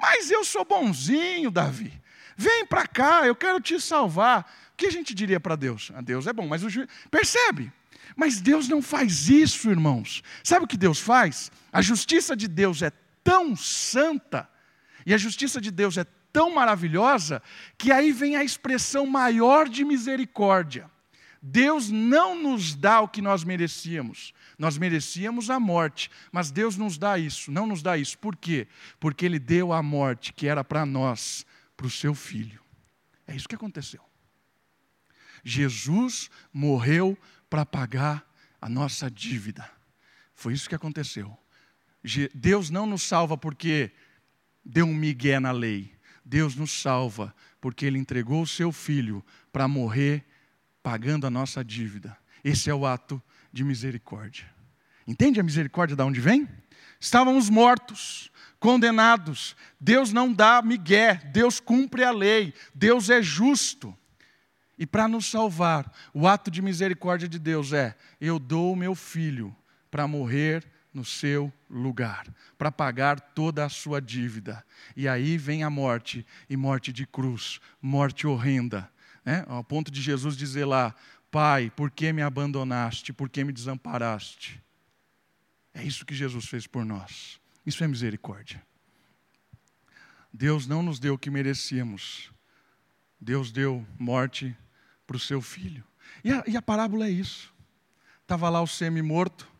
mas 0.00 0.30
eu 0.30 0.44
sou 0.44 0.64
bonzinho, 0.64 1.50
Davi. 1.50 1.92
Vem 2.36 2.66
para 2.66 2.86
cá, 2.86 3.26
eu 3.26 3.34
quero 3.34 3.60
te 3.60 3.80
salvar. 3.80 4.50
O 4.72 4.76
que 4.76 4.86
a 4.86 4.90
gente 4.90 5.14
diria 5.14 5.38
para 5.38 5.54
Deus? 5.54 5.92
Ah, 5.94 6.00
Deus 6.00 6.26
é 6.26 6.32
bom, 6.32 6.48
mas 6.48 6.64
o 6.64 6.68
juiz. 6.68 6.88
Percebe? 7.10 7.72
Mas 8.16 8.40
Deus 8.40 8.68
não 8.68 8.82
faz 8.82 9.28
isso, 9.28 9.70
irmãos. 9.70 10.22
Sabe 10.42 10.64
o 10.64 10.68
que 10.68 10.76
Deus 10.76 10.98
faz? 10.98 11.50
A 11.72 11.80
justiça 11.80 12.36
de 12.36 12.48
Deus 12.48 12.82
é 12.82 12.90
tão 13.22 13.54
santa 13.54 14.48
e 15.06 15.14
a 15.14 15.18
justiça 15.18 15.60
de 15.60 15.70
Deus 15.70 15.96
é 15.96 16.04
tão 16.34 16.52
maravilhosa 16.52 17.40
que 17.78 17.92
aí 17.92 18.10
vem 18.10 18.34
a 18.34 18.42
expressão 18.42 19.06
maior 19.06 19.68
de 19.68 19.84
misericórdia. 19.84 20.90
Deus 21.40 21.90
não 21.90 22.34
nos 22.34 22.74
dá 22.74 23.00
o 23.00 23.08
que 23.08 23.22
nós 23.22 23.44
merecíamos. 23.44 24.34
Nós 24.58 24.76
merecíamos 24.76 25.48
a 25.48 25.60
morte, 25.60 26.10
mas 26.32 26.50
Deus 26.50 26.76
nos 26.76 26.98
dá 26.98 27.16
isso, 27.16 27.52
não 27.52 27.68
nos 27.68 27.82
dá 27.82 27.96
isso. 27.96 28.18
Por 28.18 28.34
quê? 28.34 28.66
Porque 28.98 29.24
Ele 29.24 29.38
deu 29.38 29.72
a 29.72 29.80
morte 29.80 30.32
que 30.32 30.48
era 30.48 30.64
para 30.64 30.84
nós, 30.84 31.46
para 31.76 31.86
o 31.86 31.90
seu 31.90 32.14
filho. 32.14 32.60
É 33.28 33.36
isso 33.36 33.48
que 33.48 33.54
aconteceu. 33.54 34.00
Jesus 35.44 36.30
morreu 36.52 37.16
para 37.48 37.64
pagar 37.64 38.28
a 38.60 38.68
nossa 38.68 39.08
dívida. 39.08 39.70
Foi 40.34 40.52
isso 40.52 40.68
que 40.68 40.74
aconteceu. 40.74 41.36
Deus 42.34 42.70
não 42.70 42.86
nos 42.86 43.02
salva 43.04 43.36
porque 43.36 43.92
deu 44.64 44.86
um 44.86 44.94
migué 44.94 45.38
na 45.38 45.52
lei. 45.52 45.93
Deus 46.24 46.56
nos 46.56 46.70
salva 46.70 47.34
porque 47.60 47.84
Ele 47.84 47.98
entregou 47.98 48.42
o 48.42 48.46
seu 48.46 48.72
filho 48.72 49.24
para 49.52 49.68
morrer 49.68 50.24
pagando 50.82 51.26
a 51.26 51.30
nossa 51.30 51.64
dívida. 51.64 52.16
Esse 52.42 52.70
é 52.70 52.74
o 52.74 52.86
ato 52.86 53.22
de 53.52 53.64
misericórdia. 53.64 54.46
Entende 55.06 55.40
a 55.40 55.42
misericórdia 55.42 55.96
de 55.96 56.02
onde 56.02 56.20
vem? 56.20 56.48
Estávamos 56.98 57.50
mortos, 57.50 58.30
condenados. 58.58 59.54
Deus 59.78 60.12
não 60.12 60.32
dá 60.32 60.62
migué, 60.62 61.16
Deus 61.32 61.60
cumpre 61.60 62.04
a 62.04 62.10
lei, 62.10 62.54
Deus 62.74 63.10
é 63.10 63.22
justo. 63.22 63.96
E 64.78 64.86
para 64.86 65.06
nos 65.06 65.26
salvar, 65.26 65.92
o 66.12 66.26
ato 66.26 66.50
de 66.50 66.60
misericórdia 66.60 67.28
de 67.28 67.38
Deus 67.38 67.72
é: 67.72 67.96
eu 68.20 68.38
dou 68.38 68.72
o 68.72 68.76
meu 68.76 68.94
filho 68.94 69.54
para 69.90 70.08
morrer 70.08 70.64
no 70.94 71.04
seu 71.04 71.52
lugar, 71.68 72.24
para 72.56 72.70
pagar 72.70 73.20
toda 73.20 73.64
a 73.64 73.68
sua 73.68 74.00
dívida. 74.00 74.64
E 74.96 75.08
aí 75.08 75.36
vem 75.36 75.64
a 75.64 75.68
morte, 75.68 76.24
e 76.48 76.56
morte 76.56 76.92
de 76.92 77.04
cruz, 77.04 77.60
morte 77.82 78.26
horrenda, 78.26 78.88
né? 79.24 79.44
ao 79.48 79.64
ponto 79.64 79.90
de 79.90 80.00
Jesus 80.00 80.36
dizer 80.36 80.64
lá: 80.64 80.94
Pai, 81.30 81.68
por 81.74 81.90
que 81.90 82.12
me 82.12 82.22
abandonaste? 82.22 83.12
Por 83.12 83.28
que 83.28 83.42
me 83.42 83.52
desamparaste? 83.52 84.62
É 85.74 85.82
isso 85.82 86.06
que 86.06 86.14
Jesus 86.14 86.46
fez 86.46 86.66
por 86.66 86.84
nós. 86.84 87.40
Isso 87.66 87.82
é 87.82 87.88
misericórdia. 87.88 88.62
Deus 90.32 90.66
não 90.66 90.82
nos 90.82 91.00
deu 91.00 91.14
o 91.14 91.18
que 91.18 91.30
merecíamos. 91.30 92.30
Deus 93.20 93.50
deu 93.50 93.84
morte 93.98 94.56
para 95.06 95.16
o 95.16 95.20
seu 95.20 95.40
filho. 95.40 95.84
E 96.22 96.30
a, 96.30 96.44
e 96.46 96.56
a 96.56 96.62
parábola 96.62 97.06
é 97.06 97.10
isso. 97.10 97.52
Estava 98.22 98.48
lá 98.48 98.62
o 98.62 98.66
semi-morto, 98.66 99.50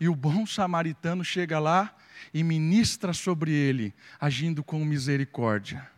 e 0.00 0.08
o 0.08 0.14
bom 0.14 0.46
samaritano 0.46 1.24
chega 1.24 1.58
lá 1.58 1.94
e 2.32 2.42
ministra 2.42 3.12
sobre 3.12 3.52
ele, 3.52 3.94
agindo 4.20 4.62
com 4.62 4.84
misericórdia, 4.84 5.88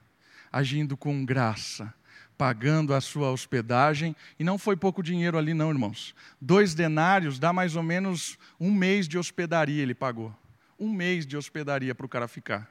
agindo 0.52 0.96
com 0.96 1.24
graça, 1.24 1.92
pagando 2.36 2.94
a 2.94 3.00
sua 3.00 3.30
hospedagem. 3.30 4.14
E 4.38 4.44
não 4.44 4.58
foi 4.58 4.76
pouco 4.76 5.02
dinheiro 5.02 5.38
ali, 5.38 5.54
não, 5.54 5.70
irmãos. 5.70 6.14
Dois 6.40 6.74
denários 6.74 7.38
dá 7.38 7.52
mais 7.52 7.76
ou 7.76 7.82
menos 7.82 8.38
um 8.60 8.72
mês 8.72 9.08
de 9.08 9.18
hospedaria, 9.18 9.82
ele 9.82 9.94
pagou. 9.94 10.34
Um 10.78 10.92
mês 10.92 11.26
de 11.26 11.36
hospedaria 11.36 11.94
para 11.94 12.06
o 12.06 12.08
cara 12.08 12.28
ficar. 12.28 12.70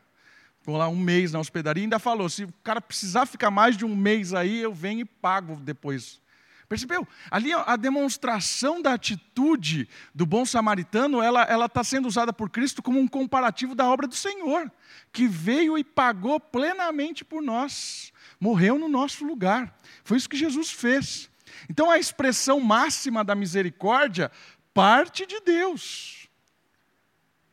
Ficou 0.59 0.77
lá 0.77 0.87
um 0.87 0.95
mês 0.95 1.31
na 1.31 1.39
hospedaria 1.39 1.81
e 1.81 1.85
ainda 1.85 1.99
falou: 1.99 2.27
se 2.29 2.43
o 2.43 2.53
cara 2.63 2.81
precisar 2.81 3.25
ficar 3.25 3.51
mais 3.51 3.77
de 3.77 3.85
um 3.85 3.95
mês 3.95 4.33
aí, 4.33 4.61
eu 4.61 4.73
venho 4.73 5.01
e 5.01 5.05
pago 5.05 5.55
depois 5.57 6.19
Percebeu? 6.67 7.07
Ali 7.29 7.51
a 7.53 7.75
demonstração 7.75 8.81
da 8.81 8.93
atitude 8.93 9.87
do 10.13 10.25
bom 10.25 10.45
samaritano, 10.45 11.21
ela 11.21 11.65
está 11.65 11.83
sendo 11.83 12.07
usada 12.07 12.33
por 12.33 12.49
Cristo 12.49 12.81
como 12.81 12.99
um 12.99 13.07
comparativo 13.07 13.75
da 13.75 13.87
obra 13.87 14.07
do 14.07 14.15
Senhor, 14.15 14.71
que 15.11 15.27
veio 15.27 15.77
e 15.77 15.83
pagou 15.83 16.39
plenamente 16.39 17.23
por 17.23 17.41
nós, 17.41 18.11
morreu 18.39 18.79
no 18.79 18.87
nosso 18.87 19.25
lugar. 19.25 19.77
Foi 20.03 20.17
isso 20.17 20.29
que 20.29 20.37
Jesus 20.37 20.71
fez. 20.71 21.29
Então 21.69 21.89
a 21.91 21.99
expressão 21.99 22.59
máxima 22.59 23.23
da 23.23 23.35
misericórdia 23.35 24.31
parte 24.73 25.25
de 25.25 25.39
Deus. 25.41 26.27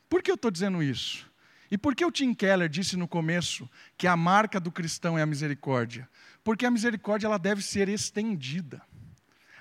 Por 0.09 0.23
que 0.23 0.31
eu 0.31 0.37
estou 0.37 0.51
dizendo 0.51 0.83
isso? 0.83 1.31
E 1.71 1.79
por 1.79 1.95
que 1.95 2.05
o 2.05 2.11
Tim 2.11 2.35
Keller 2.35 2.69
disse 2.69 2.97
no 2.97 3.09
começo 3.09 3.69
que 3.97 4.07
a 4.07 4.17
marca 4.17 4.59
do 4.59 4.73
cristão 4.73 5.17
é 5.17 5.23
a 5.23 5.27
misericórdia? 5.27 6.09
Porque 6.43 6.67
a 6.67 6.71
misericórdia 6.71 7.27
ela 7.27 7.39
deve 7.39 7.63
ser 7.63 7.89
estendida. 7.89 8.83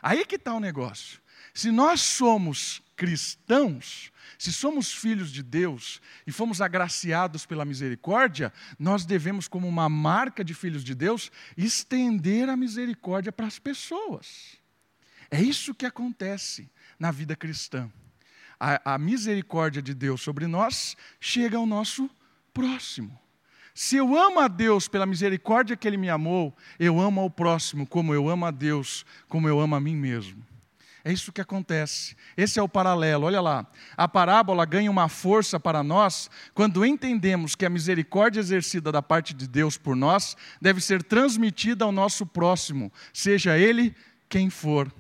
Aí 0.02 0.26
que 0.26 0.36
está 0.36 0.54
o 0.54 0.60
negócio. 0.60 1.22
Se 1.54 1.72
nós 1.72 2.02
somos 2.02 2.82
cristãos, 2.96 4.12
se 4.38 4.54
somos 4.54 4.92
filhos 4.92 5.32
de 5.32 5.44
Deus 5.44 6.02
e 6.26 6.32
fomos 6.32 6.62
agraciados 6.62 7.46
pela 7.46 7.66
misericórdia, 7.66 8.54
nós 8.80 9.06
devemos, 9.06 9.48
como 9.48 9.68
uma 9.68 9.90
marca 9.90 10.44
de 10.44 10.54
filhos 10.54 10.84
de 10.84 10.96
Deus, 10.96 11.32
estender 11.58 12.50
a 12.50 12.56
misericórdia 12.56 13.32
para 13.32 13.48
as 13.48 13.60
pessoas. 13.60 14.58
É 15.30 15.42
isso 15.42 15.74
que 15.74 15.86
acontece 15.86 16.70
na 17.00 17.12
vida 17.12 17.36
cristã. 17.36 17.92
A, 18.60 18.94
a 18.94 18.98
misericórdia 18.98 19.82
de 19.82 19.94
Deus 19.94 20.22
sobre 20.22 20.46
nós 20.46 20.96
chega 21.20 21.58
ao 21.58 21.66
nosso 21.66 22.10
próximo. 22.54 23.20
Se 23.74 23.96
eu 23.98 24.18
amo 24.18 24.40
a 24.40 24.48
Deus 24.48 24.88
pela 24.88 25.06
misericórdia 25.06 25.78
que 25.78 25.88
Ele 25.88 25.98
me 25.98 26.10
amou, 26.10 26.56
eu 26.80 27.00
amo 27.00 27.22
ao 27.22 27.30
próximo 27.30 27.88
como 27.88 28.14
eu 28.14 28.30
amo 28.30 28.46
a 28.46 28.52
Deus, 28.52 29.06
como 29.28 29.48
eu 29.48 29.60
amo 29.60 29.76
a 29.76 29.80
mim 29.80 29.96
mesmo. 29.96 30.46
É 31.04 31.12
isso 31.12 31.32
que 31.32 31.42
acontece. 31.42 32.16
Esse 32.38 32.60
é 32.60 32.62
o 32.64 32.70
paralelo. 32.70 33.26
Olha 33.26 33.42
lá. 33.42 33.66
A 33.98 34.08
parábola 34.08 34.64
ganha 34.66 34.92
uma 34.92 35.10
força 35.10 35.60
para 35.60 35.82
nós 35.82 36.30
quando 36.54 36.86
entendemos 36.86 37.56
que 37.56 37.66
a 37.66 37.70
misericórdia 37.70 38.40
exercida 38.40 38.92
da 38.92 39.02
parte 39.02 39.34
de 39.34 39.48
Deus 39.48 39.78
por 39.78 39.96
nós 39.96 40.38
deve 40.62 40.80
ser 40.80 41.02
transmitida 41.02 41.86
ao 41.86 41.92
nosso 41.92 42.26
próximo, 42.26 42.92
seja 43.12 43.58
ele 43.58 43.96
quem 44.30 44.50
for. 44.50 44.92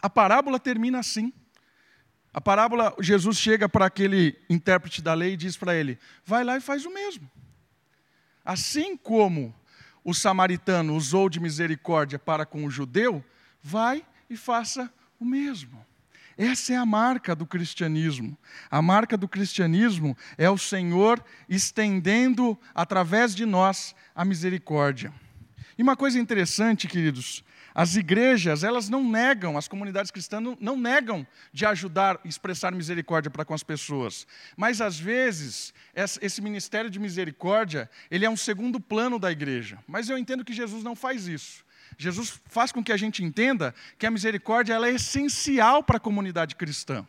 A 0.00 0.08
parábola 0.08 0.60
termina 0.60 1.00
assim. 1.00 1.32
A 2.32 2.40
parábola, 2.40 2.94
Jesus 3.00 3.38
chega 3.38 3.68
para 3.68 3.86
aquele 3.86 4.38
intérprete 4.48 5.02
da 5.02 5.14
lei 5.14 5.32
e 5.32 5.36
diz 5.36 5.56
para 5.56 5.74
ele: 5.74 5.98
vai 6.24 6.44
lá 6.44 6.56
e 6.56 6.60
faz 6.60 6.84
o 6.84 6.92
mesmo. 6.92 7.28
Assim 8.46 8.96
como 8.96 9.52
o 10.04 10.14
samaritano 10.14 10.94
usou 10.94 11.28
de 11.28 11.40
misericórdia 11.40 12.16
para 12.16 12.46
com 12.46 12.64
o 12.64 12.70
judeu, 12.70 13.24
vai 13.60 14.06
e 14.30 14.36
faça 14.36 14.88
o 15.18 15.24
mesmo. 15.24 15.84
Essa 16.38 16.74
é 16.74 16.76
a 16.76 16.86
marca 16.86 17.34
do 17.34 17.44
cristianismo. 17.44 18.38
A 18.70 18.80
marca 18.80 19.16
do 19.16 19.26
cristianismo 19.26 20.16
é 20.38 20.48
o 20.48 20.56
Senhor 20.56 21.20
estendendo 21.48 22.56
através 22.72 23.34
de 23.34 23.44
nós 23.44 23.96
a 24.14 24.24
misericórdia. 24.24 25.12
E 25.76 25.82
uma 25.82 25.96
coisa 25.96 26.20
interessante, 26.20 26.86
queridos, 26.86 27.42
as 27.78 27.94
igrejas, 27.94 28.64
elas 28.64 28.88
não 28.88 29.06
negam, 29.06 29.58
as 29.58 29.68
comunidades 29.68 30.10
cristãs 30.10 30.42
não, 30.58 30.78
negam 30.78 31.26
de 31.52 31.66
ajudar, 31.66 32.18
expressar 32.24 32.72
misericórdia 32.72 33.30
para 33.30 33.44
com 33.44 33.52
as 33.52 33.62
pessoas. 33.62 34.26
Mas 34.56 34.80
às 34.80 34.98
vezes, 34.98 35.74
esse 36.22 36.40
ministério 36.40 36.88
de 36.88 36.98
misericórdia, 36.98 37.90
ele 38.10 38.24
é 38.24 38.30
um 38.30 38.36
segundo 38.36 38.80
plano 38.80 39.18
da 39.18 39.30
igreja. 39.30 39.78
Mas 39.86 40.08
eu 40.08 40.16
entendo 40.16 40.42
que 40.42 40.54
Jesus 40.54 40.82
não 40.82 40.96
faz 40.96 41.28
isso. 41.28 41.66
Jesus 41.98 42.40
faz 42.46 42.72
com 42.72 42.82
que 42.82 42.92
a 42.92 42.96
gente 42.96 43.22
entenda 43.22 43.74
que 43.98 44.06
a 44.06 44.10
misericórdia 44.10 44.72
ela 44.72 44.88
é 44.88 44.94
essencial 44.94 45.82
para 45.82 45.98
a 45.98 46.00
comunidade 46.00 46.56
cristã. 46.56 47.06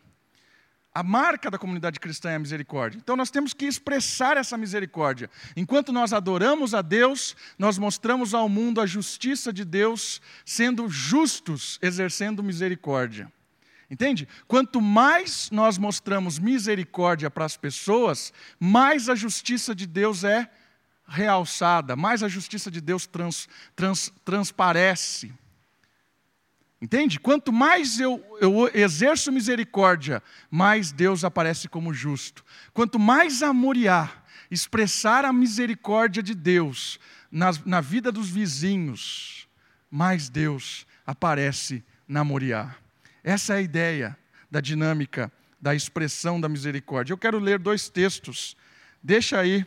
A 0.98 1.02
marca 1.04 1.48
da 1.48 1.56
comunidade 1.56 2.00
cristã 2.00 2.30
é 2.30 2.34
a 2.34 2.38
misericórdia. 2.40 2.98
Então 2.98 3.14
nós 3.14 3.30
temos 3.30 3.54
que 3.54 3.66
expressar 3.66 4.36
essa 4.36 4.58
misericórdia. 4.58 5.30
Enquanto 5.56 5.92
nós 5.92 6.12
adoramos 6.12 6.74
a 6.74 6.82
Deus, 6.82 7.36
nós 7.56 7.78
mostramos 7.78 8.34
ao 8.34 8.48
mundo 8.48 8.80
a 8.80 8.86
justiça 8.86 9.52
de 9.52 9.64
Deus, 9.64 10.20
sendo 10.44 10.88
justos, 10.88 11.78
exercendo 11.80 12.42
misericórdia. 12.42 13.30
Entende? 13.88 14.26
Quanto 14.48 14.80
mais 14.80 15.48
nós 15.52 15.78
mostramos 15.78 16.36
misericórdia 16.40 17.30
para 17.30 17.44
as 17.44 17.56
pessoas, 17.56 18.32
mais 18.58 19.08
a 19.08 19.14
justiça 19.14 19.76
de 19.76 19.86
Deus 19.86 20.24
é 20.24 20.50
realçada, 21.06 21.94
mais 21.94 22.24
a 22.24 22.28
justiça 22.28 22.72
de 22.72 22.80
Deus 22.80 23.06
trans, 23.06 23.48
trans, 23.76 24.12
transparece. 24.24 25.32
Entende? 26.80 27.18
Quanto 27.18 27.52
mais 27.52 27.98
eu, 27.98 28.24
eu 28.40 28.70
exerço 28.72 29.32
misericórdia, 29.32 30.22
mais 30.48 30.92
Deus 30.92 31.24
aparece 31.24 31.68
como 31.68 31.92
justo. 31.92 32.44
Quanto 32.72 32.98
mais 32.98 33.42
amoriar, 33.42 34.24
expressar 34.48 35.24
a 35.24 35.32
misericórdia 35.32 36.22
de 36.22 36.34
Deus 36.34 37.00
na, 37.32 37.50
na 37.66 37.80
vida 37.80 38.12
dos 38.12 38.30
vizinhos, 38.30 39.48
mais 39.90 40.28
Deus 40.28 40.86
aparece 41.04 41.84
na 42.06 42.22
Moriá. 42.22 42.76
Essa 43.24 43.54
é 43.54 43.56
a 43.56 43.62
ideia 43.62 44.16
da 44.48 44.60
dinâmica 44.60 45.32
da 45.60 45.74
expressão 45.74 46.40
da 46.40 46.48
misericórdia. 46.48 47.12
Eu 47.12 47.18
quero 47.18 47.40
ler 47.40 47.58
dois 47.58 47.88
textos. 47.88 48.56
Deixa 49.02 49.40
aí 49.40 49.66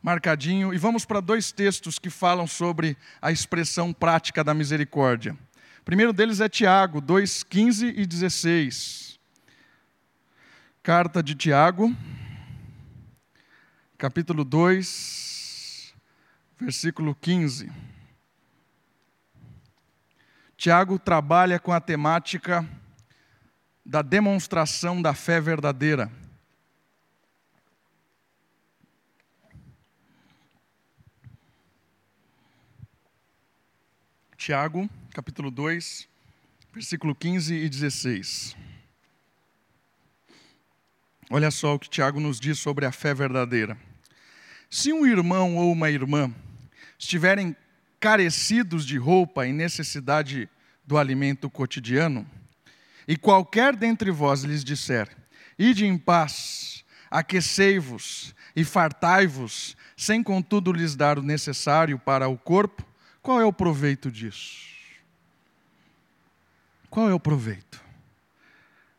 marcadinho, 0.00 0.72
e 0.72 0.78
vamos 0.78 1.04
para 1.04 1.20
dois 1.20 1.50
textos 1.50 1.98
que 1.98 2.08
falam 2.08 2.46
sobre 2.46 2.96
a 3.20 3.32
expressão 3.32 3.92
prática 3.92 4.44
da 4.44 4.54
misericórdia. 4.54 5.36
Primeiro 5.88 6.12
deles 6.12 6.38
é 6.38 6.50
Tiago 6.50 7.00
2, 7.00 7.42
15 7.44 7.86
e 7.86 8.04
16. 8.04 9.18
Carta 10.82 11.22
de 11.22 11.34
Tiago, 11.34 11.96
capítulo 13.96 14.44
2, 14.44 15.94
versículo 16.60 17.14
15. 17.14 17.72
Tiago 20.58 20.98
trabalha 20.98 21.58
com 21.58 21.72
a 21.72 21.80
temática 21.80 22.68
da 23.82 24.02
demonstração 24.02 25.00
da 25.00 25.14
fé 25.14 25.40
verdadeira. 25.40 26.12
Tiago, 34.36 34.86
capítulo 35.18 35.50
2, 35.50 36.08
versículo 36.72 37.12
15 37.12 37.52
e 37.52 37.68
16. 37.68 38.56
Olha 41.28 41.50
só 41.50 41.74
o 41.74 41.78
que 41.80 41.90
Tiago 41.90 42.20
nos 42.20 42.38
diz 42.38 42.60
sobre 42.60 42.86
a 42.86 42.92
fé 42.92 43.12
verdadeira. 43.12 43.76
Se 44.70 44.92
um 44.92 45.04
irmão 45.04 45.56
ou 45.56 45.72
uma 45.72 45.90
irmã 45.90 46.32
estiverem 46.96 47.56
carecidos 47.98 48.86
de 48.86 48.96
roupa 48.96 49.44
e 49.44 49.52
necessidade 49.52 50.48
do 50.86 50.96
alimento 50.96 51.50
cotidiano, 51.50 52.24
e 53.08 53.16
qualquer 53.16 53.74
dentre 53.74 54.12
vós 54.12 54.44
lhes 54.44 54.62
disser: 54.62 55.08
Ide 55.58 55.84
em 55.84 55.98
paz, 55.98 56.84
aquecei-vos 57.10 58.36
e 58.54 58.62
fartai-vos, 58.62 59.76
sem 59.96 60.22
contudo 60.22 60.70
lhes 60.70 60.94
dar 60.94 61.18
o 61.18 61.22
necessário 61.22 61.98
para 61.98 62.28
o 62.28 62.38
corpo, 62.38 62.86
qual 63.20 63.40
é 63.40 63.44
o 63.44 63.52
proveito 63.52 64.12
disso? 64.12 64.77
Qual 66.90 67.08
é 67.08 67.14
o 67.14 67.20
proveito? 67.20 67.82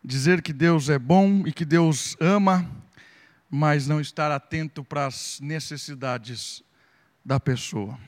Dizer 0.04 0.42
que 0.42 0.54
Deus 0.54 0.90
é 0.90 0.98
bom 0.98 1.46
e 1.46 1.52
que 1.52 1.66
Deus 1.66 2.16
ama, 2.20 2.70
mas 3.50 3.88
não 3.88 4.00
estar 4.00 4.32
atento 4.32 4.84
para 4.84 5.06
as 5.06 5.40
necessidades 5.42 6.64
da 7.24 7.40
pessoa. 7.40 8.00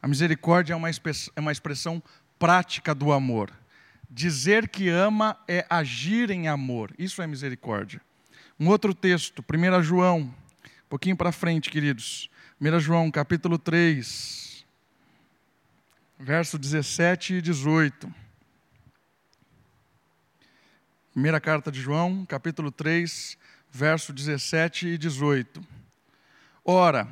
A 0.00 0.08
misericórdia 0.08 0.74
é 0.74 0.76
uma, 0.76 0.90
é 0.90 1.40
uma 1.40 1.52
expressão 1.52 2.02
prática 2.38 2.94
do 2.94 3.12
amor. 3.12 3.50
Dizer 4.10 4.68
que 4.68 4.88
ama 4.88 5.38
é 5.48 5.64
agir 5.70 6.30
em 6.30 6.48
amor. 6.48 6.92
Isso 6.98 7.22
é 7.22 7.26
misericórdia. 7.26 8.00
Um 8.58 8.68
outro 8.68 8.92
texto, 8.92 9.42
1 9.42 9.82
João, 9.82 10.18
um 10.20 10.32
pouquinho 10.88 11.16
para 11.16 11.32
frente, 11.32 11.70
queridos. 11.70 12.28
1 12.60 12.80
João, 12.80 13.10
capítulo 13.10 13.58
3 13.58 14.52
verso 16.22 16.56
17 16.56 17.34
e 17.34 17.42
18. 17.42 18.12
Primeira 21.12 21.38
carta 21.38 21.70
de 21.70 21.78
João, 21.78 22.24
capítulo 22.24 22.70
3, 22.70 23.36
verso 23.70 24.14
17 24.14 24.88
e 24.88 24.96
18. 24.96 25.62
Ora, 26.64 27.06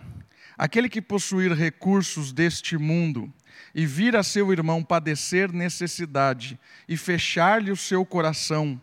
aquele 0.56 0.88
que 0.88 1.02
possuir 1.02 1.52
recursos 1.52 2.32
deste 2.32 2.78
mundo 2.78 3.30
e 3.74 3.84
vir 3.84 4.16
a 4.16 4.22
seu 4.22 4.50
irmão 4.54 4.82
padecer 4.82 5.52
necessidade 5.52 6.58
e 6.88 6.96
fechar-lhe 6.96 7.70
o 7.70 7.76
seu 7.76 8.02
coração, 8.06 8.80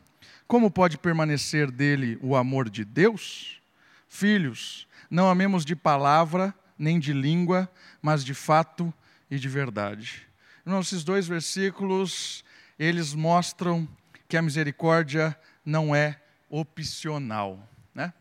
como 0.47 0.69
pode 0.69 0.99
permanecer 0.99 1.71
dele 1.71 2.19
o 2.21 2.35
amor 2.35 2.69
de 2.69 2.85
Deus? 2.85 3.59
Filhos, 4.07 4.87
não 5.09 5.27
amemos 5.27 5.65
de 5.65 5.75
palavra 5.75 6.53
nem 6.77 6.99
de 6.99 7.11
língua, 7.11 7.67
mas 8.03 8.23
de 8.23 8.35
fato 8.35 8.93
e 9.31 9.39
de 9.39 9.49
verdade. 9.49 10.27
Irmãos, 10.63 10.93
esses 10.93 11.03
dois 11.03 11.27
versículos, 11.27 12.43
eles 12.77 13.15
mostram 13.15 13.89
que 14.27 14.37
a 14.37 14.41
misericórdia 14.41 15.37
não 15.65 15.95
é 15.95 16.19
opcional. 16.49 17.67
Né? 17.93 18.13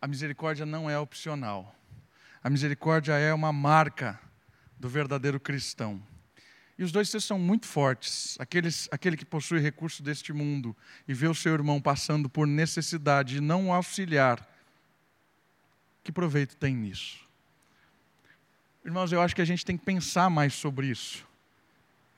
A 0.00 0.06
misericórdia 0.06 0.66
não 0.66 0.88
é 0.90 0.98
opcional. 0.98 1.74
A 2.42 2.50
misericórdia 2.50 3.12
é 3.12 3.32
uma 3.32 3.52
marca 3.52 4.18
do 4.78 4.88
verdadeiro 4.88 5.38
cristão. 5.38 6.02
E 6.76 6.82
os 6.82 6.90
dois 6.90 7.08
textos 7.08 7.28
são 7.28 7.38
muito 7.38 7.66
fortes. 7.66 8.36
Aqueles, 8.40 8.88
aquele 8.90 9.16
que 9.16 9.24
possui 9.24 9.60
recursos 9.60 10.00
deste 10.00 10.32
mundo 10.32 10.76
e 11.06 11.14
vê 11.14 11.28
o 11.28 11.34
seu 11.34 11.52
irmão 11.52 11.80
passando 11.80 12.28
por 12.28 12.46
necessidade 12.46 13.36
e 13.36 13.40
não 13.40 13.72
auxiliar, 13.72 14.48
que 16.02 16.10
proveito 16.10 16.56
tem 16.56 16.74
nisso? 16.74 17.20
Irmãos, 18.84 19.12
eu 19.12 19.20
acho 19.20 19.36
que 19.36 19.42
a 19.42 19.44
gente 19.44 19.64
tem 19.64 19.76
que 19.76 19.84
pensar 19.84 20.28
mais 20.28 20.54
sobre 20.54 20.88
isso. 20.88 21.24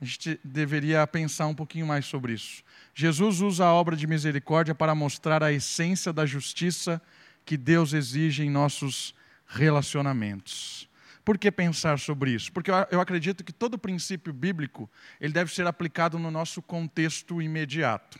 A 0.01 0.05
gente 0.05 0.39
deveria 0.45 1.07
pensar 1.07 1.47
um 1.47 1.55
pouquinho 1.55 1.87
mais 1.87 2.05
sobre 2.05 2.33
isso. 2.33 2.63
Jesus 2.95 3.41
usa 3.41 3.65
a 3.65 3.73
obra 3.73 3.97
de 3.97 4.07
misericórdia 4.07 4.75
para 4.75 4.95
mostrar 4.95 5.43
a 5.43 5.53
essência 5.53 6.13
da 6.13 6.27
justiça 6.27 7.01
que 7.45 7.57
Deus 7.57 7.93
exige 7.93 8.43
em 8.43 8.51
nossos 8.51 9.15
relacionamentos. 9.47 10.89
Por 11.25 11.39
que 11.39 11.51
pensar 11.51 11.99
sobre 11.99 12.33
isso? 12.33 12.53
Porque 12.53 12.71
eu 12.91 13.01
acredito 13.01 13.43
que 13.43 13.53
todo 13.53 13.79
princípio 13.79 14.33
bíblico 14.33 14.91
ele 15.21 15.33
deve 15.33 15.53
ser 15.55 15.67
aplicado 15.67 16.19
no 16.19 16.31
nosso 16.31 16.61
contexto 16.61 17.41
imediato. 17.41 18.19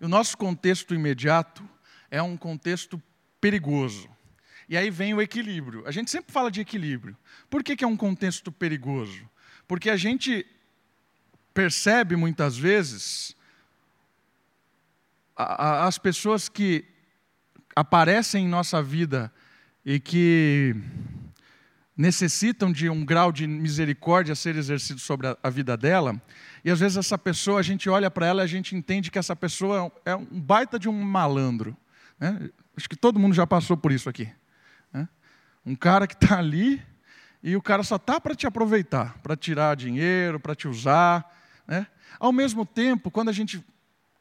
O 0.00 0.08
nosso 0.08 0.36
contexto 0.36 0.94
imediato 0.94 1.66
é 2.10 2.20
um 2.20 2.36
contexto 2.36 3.00
perigoso 3.40 4.08
E 4.68 4.76
aí 4.76 4.90
vem 4.90 5.14
o 5.14 5.22
equilíbrio. 5.22 5.86
A 5.86 5.92
gente 5.92 6.10
sempre 6.10 6.32
fala 6.32 6.50
de 6.50 6.60
equilíbrio. 6.60 7.16
Por 7.48 7.62
que, 7.62 7.76
que 7.76 7.84
é 7.84 7.86
um 7.86 7.96
contexto 7.96 8.50
perigoso? 8.50 9.28
Porque 9.66 9.90
a 9.90 9.96
gente 9.96 10.46
percebe 11.52 12.16
muitas 12.16 12.56
vezes 12.56 13.34
as 15.36 15.98
pessoas 15.98 16.48
que 16.48 16.84
aparecem 17.74 18.44
em 18.44 18.48
nossa 18.48 18.82
vida 18.82 19.32
e 19.84 20.00
que 20.00 20.74
necessitam 21.96 22.70
de 22.70 22.88
um 22.88 23.04
grau 23.04 23.32
de 23.32 23.46
misericórdia 23.46 24.32
a 24.32 24.36
ser 24.36 24.56
exercido 24.56 25.00
sobre 25.00 25.28
a, 25.28 25.36
a 25.42 25.48
vida 25.48 25.76
dela, 25.76 26.20
e 26.64 26.70
às 26.70 26.80
vezes 26.80 26.98
essa 26.98 27.16
pessoa, 27.16 27.60
a 27.60 27.62
gente 27.62 27.88
olha 27.88 28.10
para 28.10 28.26
ela 28.26 28.42
e 28.42 28.44
a 28.44 28.48
gente 28.48 28.74
entende 28.74 29.10
que 29.10 29.18
essa 29.18 29.36
pessoa 29.36 29.90
é 30.04 30.14
um 30.14 30.24
baita 30.24 30.78
de 30.78 30.88
um 30.88 31.02
malandro. 31.02 31.76
Né? 32.18 32.50
Acho 32.76 32.88
que 32.88 32.96
todo 32.96 33.18
mundo 33.18 33.34
já 33.34 33.46
passou 33.46 33.76
por 33.76 33.92
isso 33.92 34.08
aqui. 34.08 34.28
Né? 34.92 35.08
Um 35.64 35.76
cara 35.76 36.06
que 36.06 36.14
está 36.14 36.38
ali 36.38 36.82
e 37.42 37.56
o 37.56 37.62
cara 37.62 37.82
só 37.82 37.96
está 37.96 38.20
para 38.20 38.34
te 38.34 38.46
aproveitar, 38.46 39.18
para 39.22 39.36
tirar 39.36 39.76
dinheiro, 39.76 40.40
para 40.40 40.54
te 40.54 40.66
usar. 40.66 41.24
Né? 41.66 41.86
Ao 42.18 42.32
mesmo 42.32 42.64
tempo, 42.64 43.10
quando 43.10 43.28
a 43.28 43.32
gente 43.32 43.64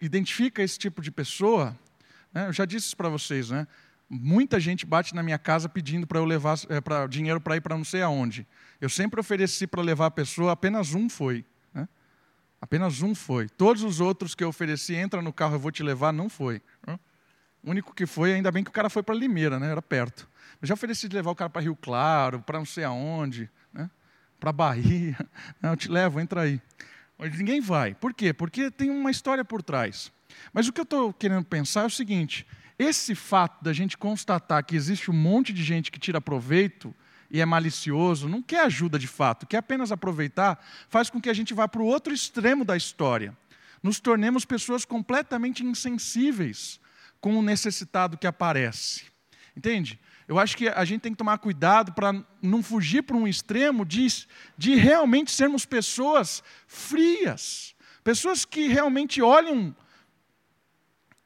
identifica 0.02 0.62
esse 0.62 0.78
tipo 0.78 1.02
de 1.02 1.12
pessoa, 1.12 1.78
né, 2.34 2.48
eu 2.48 2.54
já 2.54 2.66
disse 2.66 2.88
isso 2.88 2.98
para 2.98 3.10
vocês, 3.10 3.50
né? 3.50 3.68
Muita 4.08 4.60
gente 4.60 4.86
bate 4.86 5.16
na 5.16 5.24
minha 5.24 5.40
casa 5.40 5.68
pedindo 5.68 6.06
para 6.06 6.20
eu 6.20 6.26
levar 6.26 6.60
é, 6.70 6.80
pra, 6.80 7.08
dinheiro 7.08 7.42
para 7.42 7.56
ir 7.56 7.62
para 7.62 7.76
não 7.76 7.84
sei 7.84 8.04
aonde. 8.04 8.46
Eu 8.80 8.88
sempre 8.88 9.20
ofereci 9.20 9.66
para 9.66 9.82
levar 9.82 10.08
a 10.08 10.12
pessoa, 10.12 10.52
apenas 10.52 10.94
um 10.94 11.10
foi. 11.10 11.44
Né? 11.74 11.88
Apenas 12.62 13.02
um 13.02 13.16
foi. 13.16 13.50
Todos 13.50 13.82
os 13.82 14.00
outros 14.00 14.36
que 14.36 14.44
eu 14.44 14.50
ofereci, 14.50 14.94
entra 14.94 15.24
no 15.24 15.34
carro, 15.34 15.56
eu 15.56 15.60
vou 15.60 15.72
te 15.72 15.82
levar, 15.82 16.14
não 16.14 16.30
foi. 16.30 16.62
Né? 16.86 17.00
O 17.64 17.72
único 17.72 17.96
que 17.96 18.06
foi, 18.06 18.34
ainda 18.34 18.52
bem 18.52 18.64
que 18.64 18.70
o 18.70 18.74
cara 18.74 18.92
foi 18.92 19.02
para 19.02 19.16
Limeira, 19.16 19.60
né? 19.60 19.72
era 19.72 19.82
perto. 19.82 20.30
Eu 20.62 20.68
já 20.68 20.74
ofereci 20.74 21.08
de 21.08 21.16
levar 21.16 21.32
o 21.32 21.36
cara 21.36 21.50
para 21.50 21.62
Rio 21.62 21.76
Claro, 21.76 22.42
para 22.42 22.58
não 22.58 22.66
sei 22.66 22.84
aonde, 22.84 23.50
né? 23.74 23.90
para 24.40 24.52
Bahia. 24.52 25.18
Não, 25.62 25.72
eu 25.72 25.78
te 25.78 25.90
levo, 25.90 26.20
entra 26.20 26.42
aí. 26.42 26.62
Mas 27.18 27.38
ninguém 27.38 27.62
vai. 27.62 27.94
Por 27.94 28.14
quê? 28.14 28.34
Porque 28.34 28.70
tem 28.70 28.90
uma 28.90 29.10
história 29.10 29.46
por 29.46 29.64
trás. 29.64 30.12
Mas 30.54 30.68
o 30.68 30.74
que 30.74 30.80
eu 30.80 30.84
estou 30.84 31.14
querendo 31.14 31.46
pensar 31.46 31.82
é 31.82 31.86
o 31.86 31.90
seguinte: 31.90 32.46
esse 32.78 33.16
fato 33.16 33.64
da 33.64 33.72
gente 33.72 33.98
constatar 33.98 34.64
que 34.66 34.76
existe 34.76 35.10
um 35.10 35.14
monte 35.14 35.54
de 35.54 35.64
gente 35.64 35.92
que 35.92 36.00
tira 36.00 36.20
proveito 36.20 36.94
e 37.30 37.42
é 37.42 37.46
malicioso, 37.46 38.30
não 38.30 38.42
quer 38.42 38.66
ajuda 38.66 39.00
de 39.00 39.08
fato, 39.08 39.48
quer 39.48 39.58
apenas 39.58 39.92
aproveitar, 39.92 40.64
faz 40.90 41.10
com 41.10 41.20
que 41.20 41.30
a 41.30 41.34
gente 41.34 41.54
vá 41.54 41.68
para 41.68 41.82
o 41.82 41.86
outro 41.86 42.14
extremo 42.14 42.64
da 42.64 42.78
história. 42.78 43.36
Nos 43.82 44.00
tornemos 44.00 44.46
pessoas 44.46 44.86
completamente 44.86 45.64
insensíveis 45.64 46.80
com 47.20 47.38
o 47.38 47.42
necessitado 47.42 48.18
que 48.18 48.28
aparece. 48.28 49.06
Entende? 49.56 50.00
Eu 50.28 50.40
acho 50.40 50.58
que 50.58 50.68
a 50.68 50.84
gente 50.84 51.02
tem 51.02 51.12
que 51.12 51.18
tomar 51.18 51.38
cuidado 51.38 51.94
para 51.94 52.14
não 52.42 52.64
fugir 52.64 53.04
para 53.04 53.16
um 53.16 53.28
extremo 53.28 53.86
de, 53.86 54.08
de 54.58 54.76
realmente 54.76 55.32
sermos 55.32 55.66
pessoas 55.66 56.44
frias, 56.68 57.76
pessoas 58.04 58.44
que 58.44 58.68
realmente 58.68 59.22
olham 59.22 59.76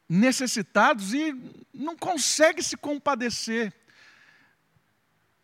necessitados 0.08 1.14
e 1.14 1.34
não 1.74 1.96
consegue 1.96 2.62
se 2.62 2.76
compadecer. 2.76 3.74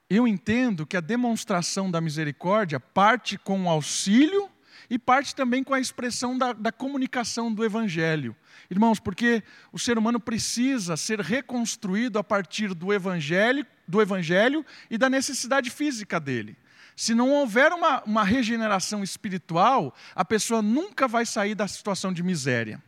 Eu 0.10 0.28
entendo 0.28 0.86
que 0.86 0.98
a 0.98 1.02
demonstração 1.02 1.90
da 1.90 2.02
misericórdia 2.02 2.80
parte 2.80 3.38
com 3.38 3.64
o 3.64 3.70
auxílio 3.70 4.50
e 4.90 5.00
parte 5.00 5.36
também 5.36 5.64
com 5.64 5.74
a 5.74 5.80
expressão 5.80 6.38
da, 6.38 6.54
da 6.54 6.72
comunicação 6.72 7.54
do 7.54 7.64
Evangelho. 7.64 8.36
Irmãos, 8.70 9.00
porque 9.00 9.44
o 9.72 9.80
ser 9.80 9.98
humano 9.98 10.20
precisa 10.20 10.98
ser 10.98 11.20
reconstruído 11.20 12.18
a 12.18 12.24
partir 12.24 12.74
do 12.74 12.94
Evangelho, 12.94 13.66
do 13.88 14.02
evangelho 14.02 14.66
e 14.90 14.98
da 14.98 15.10
necessidade 15.10 15.70
física 15.70 16.20
dele. 16.20 16.58
Se 16.96 17.14
não 17.14 17.30
houver 17.30 17.72
uma, 17.72 18.02
uma 18.04 18.24
regeneração 18.24 19.04
espiritual, 19.04 19.94
a 20.16 20.24
pessoa 20.24 20.62
nunca 20.62 21.08
vai 21.08 21.26
sair 21.26 21.54
da 21.54 21.68
situação 21.68 22.14
de 22.14 22.24
miséria. 22.24 22.82